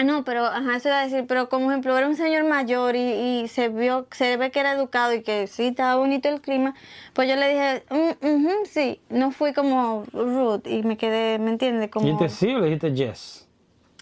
Ah, 0.02 0.04
No, 0.04 0.24
pero 0.24 0.48
ajá, 0.48 0.78
eso 0.78 0.88
iba 0.90 1.00
a 1.00 1.04
decir, 1.04 1.26
pero 1.28 1.48
como 1.48 1.70
ejemplo 1.70 1.96
era 1.96 2.08
un 2.08 2.16
señor 2.16 2.44
mayor 2.46 2.96
y, 2.96 3.44
y 3.44 3.48
se 3.48 3.70
vio, 3.70 4.08
se 4.10 4.36
ve 4.36 4.50
que 4.50 4.60
era 4.60 4.72
educado 4.72 5.14
y 5.14 5.22
que 5.22 5.46
sí 5.46 5.68
estaba 5.68 5.96
bonito 5.96 6.28
el 6.28 6.42
clima, 6.42 6.74
pues 7.14 7.30
yo 7.30 7.36
le 7.36 7.48
dije, 7.50 7.84
"Mm, 7.92 8.26
ujú, 8.26 8.52
sí, 8.66 9.00
no 9.10 9.30
fui 9.30 9.54
como 9.54 10.04
rude 10.12 10.68
y 10.72 10.82
me 10.82 10.98
quedé, 10.98 11.38
¿me 11.38 11.52
entiendes? 11.52 11.92
Como 11.92 12.08
dijiste 12.08 12.30
sí 12.30 12.52
o 12.52 12.58
le 12.60 12.66
dijiste 12.66 12.94
yes. 12.96 13.48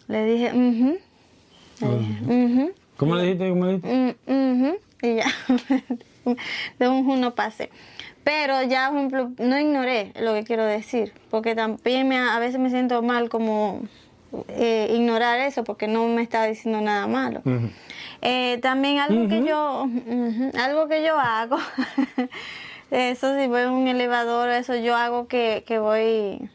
le 0.07 0.23
dije, 0.23 0.53
mhm, 0.53 0.97
le 1.81 1.97
dije, 1.97 2.23
ujú, 2.23 2.71
¿Cómo 2.95 3.15
le 3.15 3.23
dijiste? 3.23 3.49
¿Cómo 3.49 3.65
le 3.65 3.71
dijiste? 3.73 4.21
mm, 4.25 4.61
ujú", 4.63 4.77
y 5.01 5.15
ya, 5.15 5.25
de 6.79 6.87
un 6.87 7.09
uno 7.09 7.35
pase. 7.35 7.71
Pero 8.23 8.63
ya, 8.63 8.87
por 8.89 8.97
ejemplo, 8.99 9.31
no 9.37 9.59
ignoré 9.59 10.13
lo 10.21 10.33
que 10.33 10.45
quiero 10.45 10.63
decir, 10.63 11.11
porque 11.29 11.55
también 11.55 12.07
me, 12.07 12.17
a 12.17 12.39
veces 12.39 12.57
me 12.57 12.69
siento 12.69 13.01
mal 13.01 13.27
como 13.27 13.81
eh, 14.49 14.91
ignorar 14.93 15.39
eso, 15.39 15.63
porque 15.63 15.87
no 15.87 16.07
me 16.07 16.21
está 16.21 16.45
diciendo 16.45 16.81
nada 16.81 17.07
malo. 17.07 17.41
Eh, 18.21 18.59
también 18.61 18.99
algo 18.99 19.27
que 19.27 19.43
yo, 19.43 19.87
algo 20.59 20.87
que 20.87 21.03
yo 21.03 21.17
hago, 21.17 21.57
eso 22.91 23.39
si 23.39 23.47
voy 23.47 23.61
en 23.61 23.69
un 23.69 23.87
elevador, 23.87 24.49
eso 24.49 24.75
yo 24.75 24.95
hago 24.95 25.27
que, 25.27 25.63
que 25.67 25.79
voy 25.79 26.49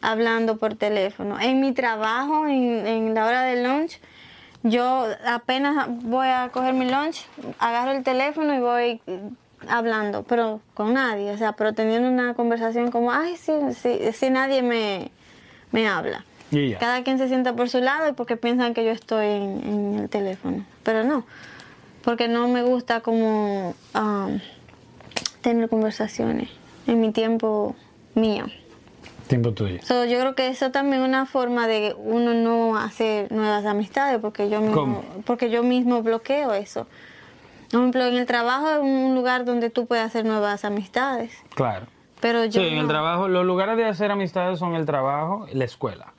hablando 0.00 0.58
por 0.58 0.74
teléfono. 0.74 1.40
En 1.40 1.60
mi 1.60 1.72
trabajo, 1.72 2.46
en, 2.46 2.86
en 2.86 3.14
la 3.14 3.26
hora 3.26 3.42
del 3.42 3.64
lunch, 3.64 4.00
yo 4.62 5.06
apenas 5.26 5.86
voy 5.88 6.28
a 6.28 6.50
coger 6.52 6.74
mi 6.74 6.88
lunch, 6.88 7.24
agarro 7.58 7.92
el 7.92 8.02
teléfono 8.02 8.54
y 8.54 8.60
voy 8.60 9.00
hablando, 9.68 10.22
pero 10.22 10.60
con 10.74 10.94
nadie, 10.94 11.30
o 11.32 11.38
sea, 11.38 11.52
pero 11.52 11.72
teniendo 11.72 12.08
una 12.08 12.34
conversación 12.34 12.90
como, 12.90 13.12
ay, 13.12 13.36
sí, 13.36 13.52
sí, 13.74 13.98
sí 14.12 14.30
nadie 14.30 14.62
me, 14.62 15.10
me 15.72 15.88
habla. 15.88 16.24
Y 16.50 16.70
ya. 16.70 16.78
Cada 16.78 17.02
quien 17.02 17.18
se 17.18 17.28
sienta 17.28 17.54
por 17.54 17.68
su 17.68 17.80
lado 17.80 18.08
y 18.08 18.12
porque 18.12 18.36
piensan 18.36 18.74
que 18.74 18.84
yo 18.84 18.90
estoy 18.90 19.26
en, 19.26 19.62
en 19.64 19.98
el 19.98 20.08
teléfono. 20.08 20.64
Pero 20.82 21.04
no, 21.04 21.24
porque 22.02 22.28
no 22.28 22.48
me 22.48 22.62
gusta 22.62 23.00
como 23.00 23.74
um, 23.94 24.40
tener 25.42 25.68
conversaciones 25.68 26.48
en 26.86 27.00
mi 27.00 27.12
tiempo 27.12 27.76
mío. 28.14 28.46
Tiempo 29.26 29.52
tuyo. 29.52 29.78
So, 29.82 30.06
yo 30.06 30.18
creo 30.18 30.34
que 30.34 30.48
eso 30.48 30.70
también 30.70 31.02
es 31.02 31.08
una 31.08 31.26
forma 31.26 31.66
de 31.66 31.94
uno 31.98 32.32
no 32.32 32.78
hacer 32.78 33.30
nuevas 33.30 33.66
amistades 33.66 34.18
porque 34.20 34.48
yo 34.48 34.60
mismo, 34.60 34.74
¿Cómo? 34.74 35.02
porque 35.26 35.50
yo 35.50 35.62
mismo 35.62 36.02
bloqueo 36.02 36.54
eso. 36.54 36.86
Por 37.70 37.80
ejemplo, 37.80 38.06
en 38.06 38.16
el 38.16 38.24
trabajo 38.24 38.70
es 38.70 38.78
un 38.78 39.14
lugar 39.14 39.44
donde 39.44 39.68
tú 39.68 39.84
puedes 39.84 40.06
hacer 40.06 40.24
nuevas 40.24 40.64
amistades. 40.64 41.36
Claro. 41.54 41.86
Pero 42.20 42.46
yo 42.46 42.62
sí, 42.62 42.66
en 42.66 42.78
el 42.78 42.88
trabajo, 42.88 43.28
los 43.28 43.44
lugares 43.44 43.76
de 43.76 43.84
hacer 43.84 44.10
amistades 44.10 44.58
son 44.58 44.74
el 44.74 44.86
trabajo 44.86 45.46
y 45.52 45.56
la 45.56 45.66
escuela. 45.66 46.14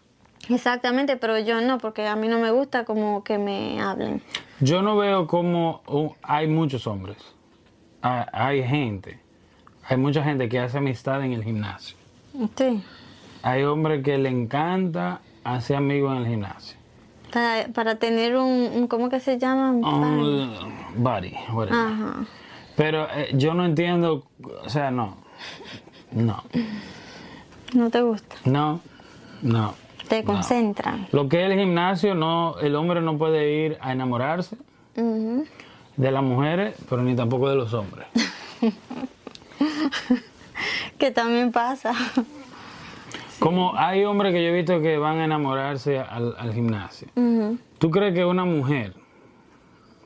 Exactamente, 0.49 1.15
pero 1.17 1.37
yo 1.39 1.61
no, 1.61 1.77
porque 1.77 2.07
a 2.07 2.15
mí 2.15 2.27
no 2.27 2.39
me 2.39 2.51
gusta 2.51 2.83
como 2.85 3.23
que 3.23 3.37
me 3.37 3.79
hablen. 3.81 4.21
Yo 4.59 4.81
no 4.81 4.97
veo 4.97 5.27
cómo 5.27 5.81
uh, 5.87 6.09
hay 6.23 6.47
muchos 6.47 6.87
hombres. 6.87 7.17
Hay, 8.01 8.23
hay 8.33 8.63
gente. 8.67 9.19
Hay 9.87 9.97
mucha 9.97 10.23
gente 10.23 10.49
que 10.49 10.59
hace 10.59 10.77
amistad 10.79 11.23
en 11.23 11.33
el 11.33 11.43
gimnasio. 11.43 11.95
Sí. 12.55 12.83
Hay 13.41 13.63
hombres 13.63 14.03
que 14.03 14.17
le 14.17 14.29
encanta 14.29 15.21
hacer 15.43 15.77
amigos 15.77 16.11
en 16.15 16.23
el 16.23 16.27
gimnasio. 16.27 16.77
Para, 17.31 17.67
para 17.73 17.95
tener 17.95 18.35
un, 18.37 18.69
un- 18.73 18.87
¿cómo 18.87 19.09
que 19.09 19.19
se 19.19 19.37
llama? 19.37 19.71
Un. 19.71 19.83
Un 19.85 21.03
body. 21.03 21.33
Ajá. 21.71 22.25
Pero 22.75 23.07
eh, 23.13 23.29
yo 23.33 23.53
no 23.53 23.65
entiendo, 23.65 24.25
o 24.65 24.69
sea, 24.69 24.89
no. 24.89 25.17
No, 26.11 26.43
No 27.73 27.89
te 27.91 28.01
gusta. 28.01 28.35
no, 28.45 28.79
no. 29.43 29.75
Te 30.09 30.23
no. 30.23 30.33
concentran. 30.33 31.07
Lo 31.11 31.29
que 31.29 31.45
es 31.45 31.51
el 31.51 31.57
gimnasio, 31.57 32.15
no, 32.15 32.57
el 32.59 32.75
hombre 32.75 32.99
no 33.01 33.17
puede 33.17 33.65
ir 33.65 33.77
a 33.79 33.91
enamorarse 33.93 34.57
de 34.95 36.11
las 36.11 36.23
mujeres, 36.23 36.75
pero 36.89 37.01
ni 37.03 37.15
tampoco 37.15 37.49
de 37.49 37.55
los 37.55 37.73
hombres. 37.73 38.07
Que 40.97 41.11
también 41.11 41.53
pasa. 41.53 41.93
Como 43.39 43.73
hay 43.77 44.03
hombres 44.03 44.33
que 44.33 44.43
yo 44.43 44.49
he 44.49 44.53
visto 44.53 44.81
que 44.81 44.97
van 44.97 45.19
a 45.19 45.25
enamorarse 45.25 45.97
al, 45.99 46.35
al 46.37 46.53
gimnasio. 46.53 47.07
¿Tú 47.77 47.89
crees 47.89 48.13
que 48.13 48.25
una 48.25 48.43
mujer 48.43 48.93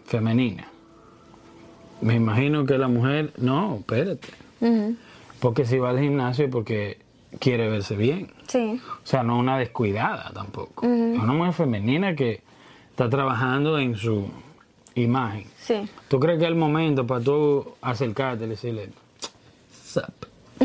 femenina, 0.05 0.67
me 2.01 2.13
imagino 2.13 2.65
que 2.67 2.77
la 2.77 2.87
mujer, 2.87 3.33
no, 3.37 3.77
espérate, 3.79 4.27
porque 5.39 5.65
si 5.65 5.79
va 5.79 5.89
al 5.89 5.99
gimnasio 5.99 6.47
porque 6.51 6.99
quiere 7.39 7.69
verse 7.69 7.95
bien. 7.95 8.31
Sí. 8.47 8.79
O 9.03 9.05
sea, 9.05 9.23
no 9.23 9.37
una 9.37 9.57
descuidada 9.57 10.31
tampoco. 10.33 10.85
Es 10.85 11.19
una 11.19 11.33
mujer 11.33 11.53
femenina 11.53 12.15
que 12.15 12.41
está 12.91 13.09
trabajando 13.09 13.79
en 13.79 13.95
su 13.95 14.27
imagen. 14.95 15.45
Sí. 15.57 15.87
¿Tú 16.07 16.19
crees 16.19 16.39
que 16.39 16.45
es 16.45 16.51
el 16.51 16.55
momento 16.57 17.07
para 17.07 17.23
tú 17.23 17.73
acercarte 17.81 18.45
y 18.45 18.49
decirle, 18.49 18.89
sup? 19.83 20.25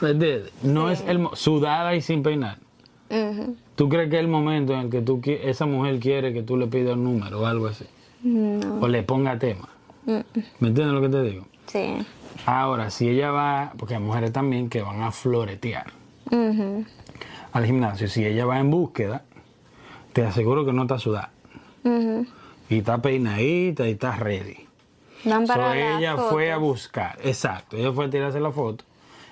¿Me 0.00 0.10
entiendes? 0.10 0.52
No 0.62 0.90
es 0.90 1.02
el 1.06 1.26
sudada 1.34 1.94
y 1.94 2.00
sin 2.00 2.22
peinar. 2.22 2.58
Ujú. 3.10 3.56
¿Tú 3.74 3.88
crees 3.88 4.10
que 4.10 4.16
es 4.16 4.20
el 4.20 4.28
momento 4.28 4.74
en 4.74 4.80
el 4.80 4.90
que 4.90 5.00
tú, 5.00 5.20
esa 5.24 5.66
mujer 5.66 5.98
quiere 6.00 6.32
que 6.32 6.42
tú 6.42 6.56
le 6.56 6.66
pidas 6.66 6.94
un 6.94 7.04
número 7.04 7.40
o 7.40 7.46
algo 7.46 7.66
así? 7.66 7.84
No. 8.22 8.80
O 8.80 8.88
le 8.88 9.02
ponga 9.02 9.38
tema. 9.38 9.68
¿Me 10.04 10.24
entiendes 10.68 10.94
lo 10.94 11.00
que 11.00 11.08
te 11.08 11.22
digo? 11.22 11.46
Sí. 11.66 11.96
Ahora, 12.46 12.90
si 12.90 13.08
ella 13.08 13.30
va, 13.30 13.72
porque 13.78 13.94
hay 13.94 14.00
mujeres 14.00 14.32
también 14.32 14.68
que 14.68 14.82
van 14.82 15.02
a 15.02 15.10
floretear 15.10 15.92
al 17.52 17.66
gimnasio, 17.66 18.08
si 18.08 18.24
ella 18.24 18.46
va 18.46 18.58
en 18.58 18.70
búsqueda, 18.70 19.22
te 20.12 20.24
aseguro 20.24 20.64
que 20.64 20.72
no 20.72 20.82
está 20.82 20.98
sudada. 20.98 21.30
Ujú. 21.84 22.26
Y 22.70 22.78
está 22.78 23.00
peinadita 23.02 23.86
y 23.86 23.92
está 23.92 24.16
ready. 24.16 24.66
Van 25.24 25.46
So, 25.46 25.72
ella 25.72 26.16
fue 26.16 26.50
a 26.50 26.56
buscar, 26.56 27.18
exacto, 27.22 27.76
ella 27.76 27.92
fue 27.92 28.06
a 28.06 28.10
tirarse 28.10 28.40
la 28.40 28.50
foto. 28.50 28.84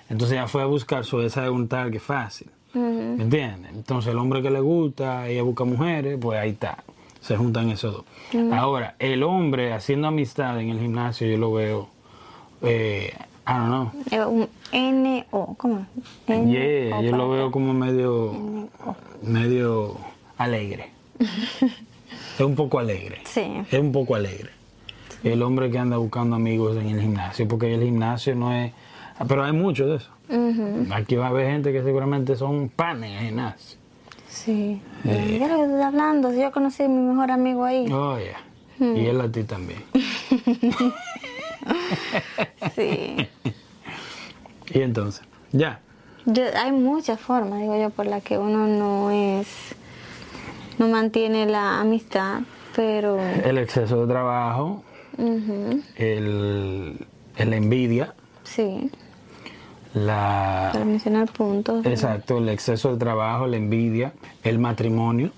Entonces 0.09 0.37
ella 0.37 0.47
fue 0.47 0.61
a 0.61 0.65
buscar, 0.65 1.03
so 1.05 1.21
esa 1.21 1.43
es 1.43 1.49
un 1.49 1.67
target 1.67 1.99
fácil. 1.99 2.49
¿Me 2.73 3.23
entiendes? 3.23 3.71
Entonces 3.73 4.11
el 4.11 4.17
hombre 4.17 4.41
que 4.41 4.49
le 4.49 4.61
gusta, 4.61 5.27
ella 5.27 5.43
busca 5.43 5.65
mujeres, 5.65 6.17
pues 6.21 6.39
ahí 6.39 6.51
está. 6.51 6.83
Se 7.19 7.35
juntan 7.35 7.69
esos 7.69 7.93
dos. 7.93 8.05
Ahora, 8.53 8.95
el 8.99 9.23
hombre 9.23 9.73
haciendo 9.73 10.07
amistad 10.07 10.59
en 10.59 10.69
el 10.69 10.79
gimnasio, 10.79 11.27
yo 11.27 11.37
lo 11.37 11.51
veo, 11.51 11.89
eh, 12.61 13.13
I 13.47 13.53
don't 13.53 13.67
know. 13.67 13.91
Eh, 14.11 14.25
un 14.25 14.49
N-O, 14.71 15.55
¿cómo? 15.57 15.85
N 16.27 16.51
Yeah, 16.51 16.99
O 16.99 17.01
yo 17.01 17.17
lo 17.17 17.29
veo 17.29 17.51
como 17.51 17.73
medio, 17.73 18.69
medio 19.21 19.97
alegre. 20.37 20.91
es 21.19 22.41
un 22.41 22.55
poco 22.55 22.79
alegre. 22.79 23.21
Sí. 23.25 23.63
Es 23.69 23.79
un 23.79 23.91
poco 23.91 24.15
alegre. 24.15 24.51
El 25.23 25.41
hombre 25.43 25.69
que 25.69 25.77
anda 25.77 25.97
buscando 25.97 26.35
amigos 26.35 26.77
en 26.77 26.89
el 26.89 27.01
gimnasio, 27.01 27.47
porque 27.47 27.73
el 27.73 27.83
gimnasio 27.83 28.35
no 28.35 28.53
es... 28.53 28.71
Pero 29.27 29.43
hay 29.43 29.51
mucho 29.51 29.85
de 29.85 29.97
eso. 29.97 30.11
Aquí 30.93 31.15
va 31.15 31.27
a 31.27 31.29
haber 31.29 31.47
gente 31.47 31.71
que 31.71 31.83
seguramente 31.83 32.35
son 32.35 32.69
panes 32.69 33.11
en 33.11 33.17
el 33.17 33.25
gimnasio. 33.25 33.77
Sí. 34.27 34.81
Eh. 35.03 35.27
Mira 35.31 35.47
lo 35.47 35.57
que 35.57 35.65
tú 35.65 35.73
estás 35.73 35.85
hablando. 35.87 36.33
Yo 36.33 36.51
conocí 36.51 36.83
a 36.83 36.87
mi 36.87 37.01
mejor 37.01 37.29
amigo 37.29 37.65
ahí. 37.65 37.91
Oh, 37.91 38.17
yeah. 38.17 38.39
Hmm. 38.79 38.95
Y 38.95 39.05
él 39.05 39.21
a 39.21 39.31
ti 39.31 39.43
también. 39.43 39.83
Sí. 42.75 43.27
Y 44.73 44.81
entonces, 44.81 45.23
ya. 45.51 45.79
Yo- 46.25 46.43
hay 46.55 46.71
muchas 46.71 47.19
formas, 47.19 47.59
digo 47.61 47.79
yo, 47.79 47.89
por 47.89 48.05
las 48.05 48.23
que 48.23 48.37
uno 48.37 48.67
no 48.67 49.11
es. 49.11 49.47
No 50.77 50.87
mantiene 50.87 51.45
la 51.45 51.79
amistad, 51.81 52.41
pero. 52.75 53.19
El 53.19 53.57
exceso 53.57 54.05
de 54.05 54.11
trabajo, 54.13 54.83
ujú, 55.17 55.81
el, 55.95 57.05
el 57.37 57.53
envidia, 57.53 58.13
Sí. 58.43 58.89
la... 59.93 60.69
Para 60.73 60.85
mencionar 60.85 61.31
puntos. 61.31 61.85
Exacto, 61.85 62.37
el 62.37 62.49
exceso 62.49 62.93
de 62.93 62.97
trabajo, 62.97 63.47
la 63.47 63.57
envidia, 63.57 64.13
el 64.43 64.57
matrimonio. 64.59 65.31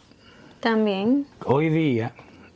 También. 0.59 1.25
Hoy 1.45 1.69
día, 1.69 2.13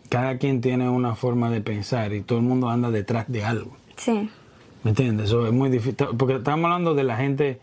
cada 0.10 0.38
quien 0.38 0.62
tiene 0.62 0.90
una 0.90 1.16
forma 1.16 1.50
de 1.50 1.62
pensar 1.62 2.14
y 2.14 2.22
todo 2.22 2.40
el 2.40 2.46
mundo 2.46 2.70
anda 2.70 2.92
detrás 2.92 3.26
de 3.28 3.44
algo. 3.44 3.72
Sí. 3.98 4.30
¿Me 4.84 4.92
entiendes? 4.92 5.28
Eso 5.28 5.46
es 5.48 5.54
muy 5.54 5.70
difícil. 5.70 5.96
Porque 6.18 6.36
estamos 6.36 6.66
hablando 6.66 6.94
de 6.96 7.04
la 7.04 7.18
gente 7.18 7.60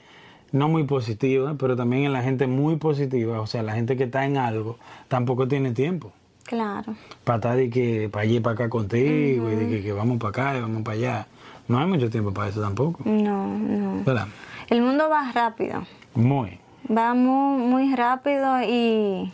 no 0.52 0.68
muy 0.68 0.84
positiva, 0.84 1.54
pero 1.58 1.74
también 1.76 2.04
en 2.04 2.12
la 2.12 2.22
gente 2.22 2.46
muy 2.46 2.76
positiva. 2.76 3.40
O 3.40 3.46
sea, 3.46 3.62
la 3.62 3.72
gente 3.74 3.96
que 3.96 4.04
está 4.04 4.24
en 4.24 4.36
algo 4.36 4.78
tampoco 5.08 5.48
tiene 5.48 5.72
tiempo 5.72 6.12
Claro. 6.44 6.94
para 7.24 7.36
estar 7.36 7.56
de 7.56 7.70
que 7.70 8.08
para 8.12 8.24
allí 8.24 8.38
para 8.40 8.54
acá 8.54 8.68
contigo 8.68 9.50
y 9.50 9.54
de 9.56 9.68
que, 9.68 9.82
que 9.82 9.92
vamos 9.92 10.18
para 10.18 10.28
acá 10.30 10.58
y 10.58 10.60
vamos 10.60 10.82
para 10.82 10.96
allá. 10.98 11.26
No 11.66 11.78
hay 11.78 11.86
mucho 11.86 12.10
tiempo 12.10 12.32
para 12.34 12.50
eso 12.50 12.60
tampoco. 12.60 13.00
No, 13.04 13.46
no. 13.58 14.04
¿Verdad? 14.04 14.26
El 14.68 14.82
mundo 14.82 15.08
va 15.08 15.32
rápido. 15.32 15.86
Muy. 16.14 16.58
Va 16.94 17.14
muy, 17.14 17.62
muy 17.66 17.94
rápido 17.96 18.60
y. 18.62 19.32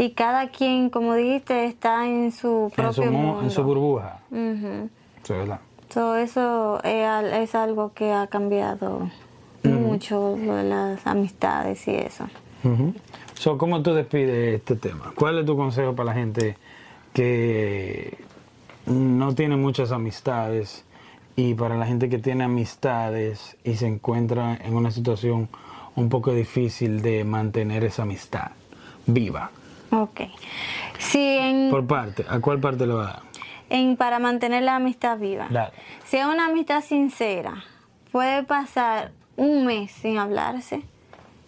Y 0.00 0.12
cada 0.12 0.48
quien, 0.48 0.88
como 0.88 1.14
dijiste, 1.14 1.66
está 1.66 2.06
en 2.06 2.32
su 2.32 2.64
En 2.68 2.70
propio 2.70 2.92
su, 2.92 3.04
mu- 3.04 3.18
mundo. 3.18 3.42
en 3.42 3.50
su 3.50 3.62
burbuja. 3.62 4.18
Verdad. 5.28 5.60
So, 5.92 6.16
eso 6.16 6.82
es, 6.82 7.04
al- 7.06 7.32
es 7.34 7.54
algo 7.54 7.92
que 7.92 8.12
ha 8.12 8.26
cambiado 8.28 9.10
mucho 9.62 10.36
lo 10.42 10.54
de 10.54 10.64
las 10.64 11.06
amistades 11.06 11.86
y 11.86 11.96
eso. 11.96 12.24
So, 13.34 13.58
¿Cómo 13.58 13.82
tú 13.82 13.92
despides 13.92 14.56
este 14.56 14.74
tema? 14.76 15.12
¿Cuál 15.14 15.38
es 15.40 15.44
tu 15.46 15.54
consejo 15.56 15.94
para 15.94 16.06
la 16.06 16.14
gente 16.14 16.56
que 17.12 18.16
no 18.86 19.34
tiene 19.34 19.56
muchas 19.56 19.92
amistades 19.92 20.84
y 21.36 21.54
para 21.54 21.76
la 21.76 21.86
gente 21.86 22.08
que 22.08 22.18
tiene 22.18 22.44
amistades 22.44 23.56
y 23.64 23.74
se 23.74 23.86
encuentra 23.86 24.56
en 24.64 24.74
una 24.76 24.90
situación 24.90 25.48
un 25.94 26.08
poco 26.08 26.32
difícil 26.32 27.02
de 27.02 27.24
mantener 27.24 27.84
esa 27.84 28.02
amistad 28.02 28.52
viva? 29.06 29.50
Ok. 29.92 30.20
Si 30.98 31.18
en, 31.20 31.70
Por 31.70 31.86
parte, 31.86 32.24
¿a 32.28 32.38
cuál 32.40 32.60
parte 32.60 32.86
le 32.86 32.92
va 32.94 33.02
a 33.02 33.06
dar? 33.06 33.22
en- 33.70 33.96
para 33.96 34.18
mantener 34.18 34.62
la 34.64 34.76
amistad 34.76 35.18
viva, 35.18 35.46
Dale. 35.50 35.72
si 36.04 36.16
es 36.16 36.26
una 36.26 36.46
amistad 36.46 36.82
sincera, 36.82 37.64
puede 38.12 38.42
pasar 38.42 39.12
un 39.36 39.64
mes 39.66 39.90
sin 39.92 40.18
hablarse 40.18 40.82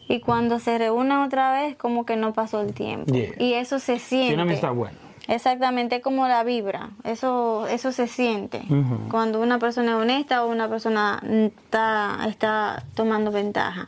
y 0.08 0.20
cuando 0.20 0.58
se 0.58 0.78
reúnen 0.78 1.18
otra 1.18 1.52
vez, 1.52 1.76
como 1.76 2.04
que 2.06 2.16
no 2.16 2.32
pasó 2.32 2.60
el 2.60 2.72
tiempo. 2.74 3.12
Yeah. 3.12 3.30
Y 3.38 3.54
eso 3.54 3.78
se 3.78 3.98
siente. 3.98 4.28
Si 4.28 4.34
una 4.34 4.42
amistad 4.44 4.72
buena. 4.72 4.96
Exactamente 5.28 6.00
como 6.00 6.26
la 6.26 6.42
vibra, 6.42 6.90
eso 7.04 7.66
eso 7.68 7.92
se 7.92 8.08
siente 8.08 8.62
cuando 9.08 9.40
una 9.40 9.58
persona 9.60 9.92
es 9.92 9.96
honesta 9.98 10.44
o 10.44 10.48
una 10.50 10.68
persona 10.68 11.22
está, 11.24 12.18
está 12.28 12.82
tomando 12.94 13.30
ventaja. 13.30 13.86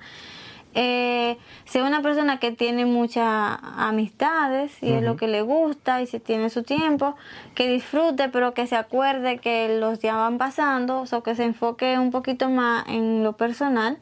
Eh, 0.75 1.39
si 1.67 1.79
es 1.79 1.85
una 1.85 2.03
persona 2.03 2.41
que 2.41 2.51
tiene 2.51 2.85
muchas 2.85 3.59
amistades 3.77 4.83
y 4.83 4.91
es 4.91 5.03
lo 5.03 5.17
que 5.17 5.29
le 5.29 5.41
gusta 5.43 6.03
y 6.03 6.07
si 6.07 6.19
tiene 6.19 6.51
su 6.51 6.63
tiempo, 6.65 7.15
que 7.55 7.69
disfrute 7.69 8.29
pero 8.29 8.55
que 8.55 8.67
se 8.67 8.77
acuerde 8.77 9.39
que 9.39 9.79
los 9.79 10.01
días 10.01 10.17
van 10.17 10.37
pasando, 10.39 11.01
o 11.01 11.07
sea, 11.07 11.21
que 11.21 11.35
se 11.35 11.45
enfoque 11.45 11.99
un 11.99 12.11
poquito 12.11 12.49
más 12.51 12.87
en 12.89 13.23
lo 13.23 13.35
personal, 13.35 13.99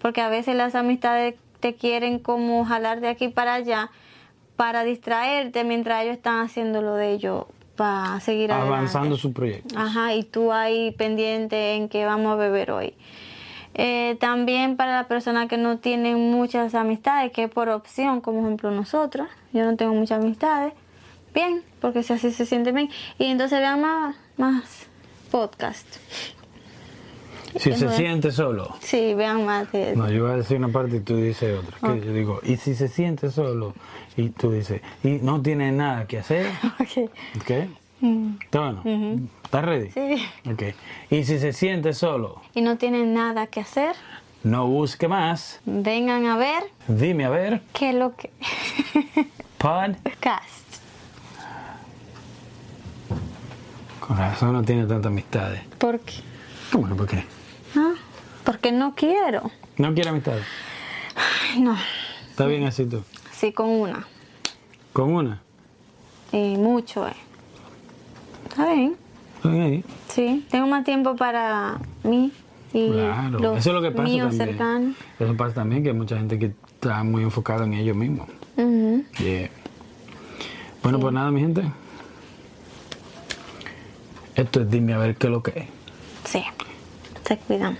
porque 0.00 0.20
a 0.20 0.28
veces 0.28 0.56
las 0.56 0.74
amistades 0.74 1.36
te 1.60 1.74
quieren 1.74 2.18
como 2.18 2.64
jalar 2.64 3.00
de 3.00 3.08
aquí 3.08 3.28
para 3.28 3.54
allá 3.54 3.90
para 4.56 4.84
distraerte 4.84 5.64
mientras 5.64 6.02
ellos 6.02 6.16
están 6.16 6.40
haciendo 6.40 6.82
lo 6.82 6.94
de 6.94 7.12
ellos 7.12 7.44
para 7.76 8.18
seguir 8.20 8.50
Avanzando 8.50 8.98
adelante. 8.98 9.22
su 9.22 9.32
proyecto. 9.32 9.78
Ajá, 9.78 10.14
y 10.14 10.24
tú 10.24 10.50
ahí 10.52 10.92
pendiente 10.92 11.74
en 11.74 11.88
que 11.88 12.04
vamos 12.06 12.32
a 12.32 12.36
beber 12.36 12.70
hoy. 12.70 12.94
Eh, 13.78 14.16
también 14.20 14.76
para 14.76 14.96
la 14.96 15.06
persona 15.06 15.48
que 15.48 15.58
no 15.58 15.78
tiene 15.78 16.16
muchas 16.16 16.74
amistades, 16.74 17.30
que 17.30 17.46
por 17.48 17.68
opción, 17.68 18.22
como 18.22 18.40
ejemplo 18.40 18.70
nosotros, 18.70 19.28
yo 19.52 19.64
no 19.64 19.76
tengo 19.76 19.92
muchas 19.92 20.22
amistades, 20.22 20.72
bien, 21.34 21.62
porque 21.82 22.02
si 22.02 22.14
así 22.14 22.32
se 22.32 22.46
siente 22.46 22.72
bien. 22.72 22.88
Y 23.18 23.26
entonces 23.26 23.60
vean 23.60 23.82
más, 23.82 24.16
más 24.38 24.86
podcast. 25.30 25.86
Si 27.58 27.72
se 27.74 27.86
es. 27.86 27.94
siente 27.94 28.32
solo. 28.32 28.74
Sí, 28.80 29.14
vean 29.14 29.44
más 29.44 29.70
de 29.72 29.94
No, 29.94 30.10
yo 30.10 30.24
voy 30.24 30.32
a 30.32 30.36
decir 30.36 30.56
una 30.56 30.68
parte 30.68 30.96
y 30.96 31.00
tú 31.00 31.16
dices 31.16 31.58
otra. 31.58 31.76
Que. 31.94 32.06
Yo 32.06 32.12
digo, 32.12 32.40
y 32.42 32.56
si 32.56 32.74
se 32.74 32.88
siente 32.88 33.30
solo, 33.30 33.74
y 34.16 34.30
tú 34.30 34.52
dices, 34.52 34.80
y 35.02 35.18
no 35.22 35.42
tiene 35.42 35.70
nada 35.72 36.06
que 36.06 36.18
hacer, 36.18 36.46
Ok. 36.80 37.68
¿Ok? 38.02 38.42
¿Está 38.42 38.60
bueno? 38.72 39.28
¿Estás 39.44 39.64
ready? 39.64 39.90
Sí. 39.90 40.26
Ok. 40.50 40.62
Y 41.10 41.24
si 41.24 41.38
se 41.38 41.52
siente 41.52 41.92
solo, 41.92 42.40
Y 42.54 42.60
no 42.60 42.76
tienen 42.78 43.14
nada 43.14 43.46
que 43.46 43.60
hacer, 43.60 43.94
no 44.42 44.66
busque 44.66 45.08
más, 45.08 45.60
vengan 45.64 46.26
a 46.26 46.36
ver 46.36 46.62
dime 46.88 47.24
a 47.24 47.30
ver, 47.30 47.62
qué 47.72 47.90
es 47.90 47.94
lo 47.94 48.14
que... 48.16 48.30
podcast. 49.58 50.20
Cast. 50.20 50.66
Con 54.00 54.16
razón 54.16 54.52
no 54.52 54.62
tiene 54.62 54.86
tantas 54.86 55.10
amistades. 55.10 55.62
¿Por 55.78 55.98
qué? 56.00 56.14
¿Cómo 56.70 56.88
que 56.88 56.94
por 56.94 57.06
qué? 57.08 57.24
Ah, 57.76 57.94
Porque 58.44 58.70
no 58.70 58.94
quiero. 58.94 59.50
No 59.78 59.92
quiere 59.94 60.10
amistades. 60.10 60.44
Ay, 61.52 61.60
no. 61.60 61.76
Está 62.30 62.46
bien 62.46 62.64
así 62.64 62.86
tú. 62.86 63.02
Sí, 63.32 63.52
con 63.52 63.68
una. 63.68 64.06
Con 64.92 65.12
una. 65.14 65.42
Y 66.32 66.56
mucho, 66.56 67.08
eh. 67.08 67.14
Está 68.48 68.72
bien. 68.72 68.96
Está 69.36 69.48
bien 69.50 69.62
ahí. 69.62 69.84
Sí, 70.08 70.46
tengo 70.50 70.66
más 70.66 70.84
tiempo 70.84 71.14
para 71.16 71.78
mí 72.04 72.32
y 72.72 72.90
Claro, 72.90 73.38
los 73.38 73.58
eso 73.58 73.70
es 73.70 73.74
lo 73.74 73.82
que 73.82 73.90
pasa 73.90 74.02
míos 74.08 74.28
también. 74.36 74.48
cercanos. 74.48 74.96
Eso 75.18 75.36
pasa 75.36 75.54
también, 75.54 75.82
que 75.82 75.90
hay 75.90 75.94
mucha 75.94 76.16
gente 76.16 76.38
que 76.38 76.46
está 76.74 77.02
muy 77.04 77.22
enfocada 77.22 77.64
en 77.64 77.74
ellos 77.74 77.96
mismos. 77.96 78.28
Yeah. 78.56 79.50
Bueno, 80.82 80.98
pues 81.00 81.12
nada, 81.12 81.30
mi 81.30 81.40
gente. 81.40 81.62
Esto 84.34 84.60
es 84.60 84.70
dime 84.70 84.92
a 84.94 84.98
ver 84.98 85.16
qué 85.16 85.26
es 85.26 85.32
lo 85.32 85.42
que 85.42 85.50
es. 85.58 85.66
Sí, 86.24 86.42
se 87.26 87.36
cuidan. 87.38 87.76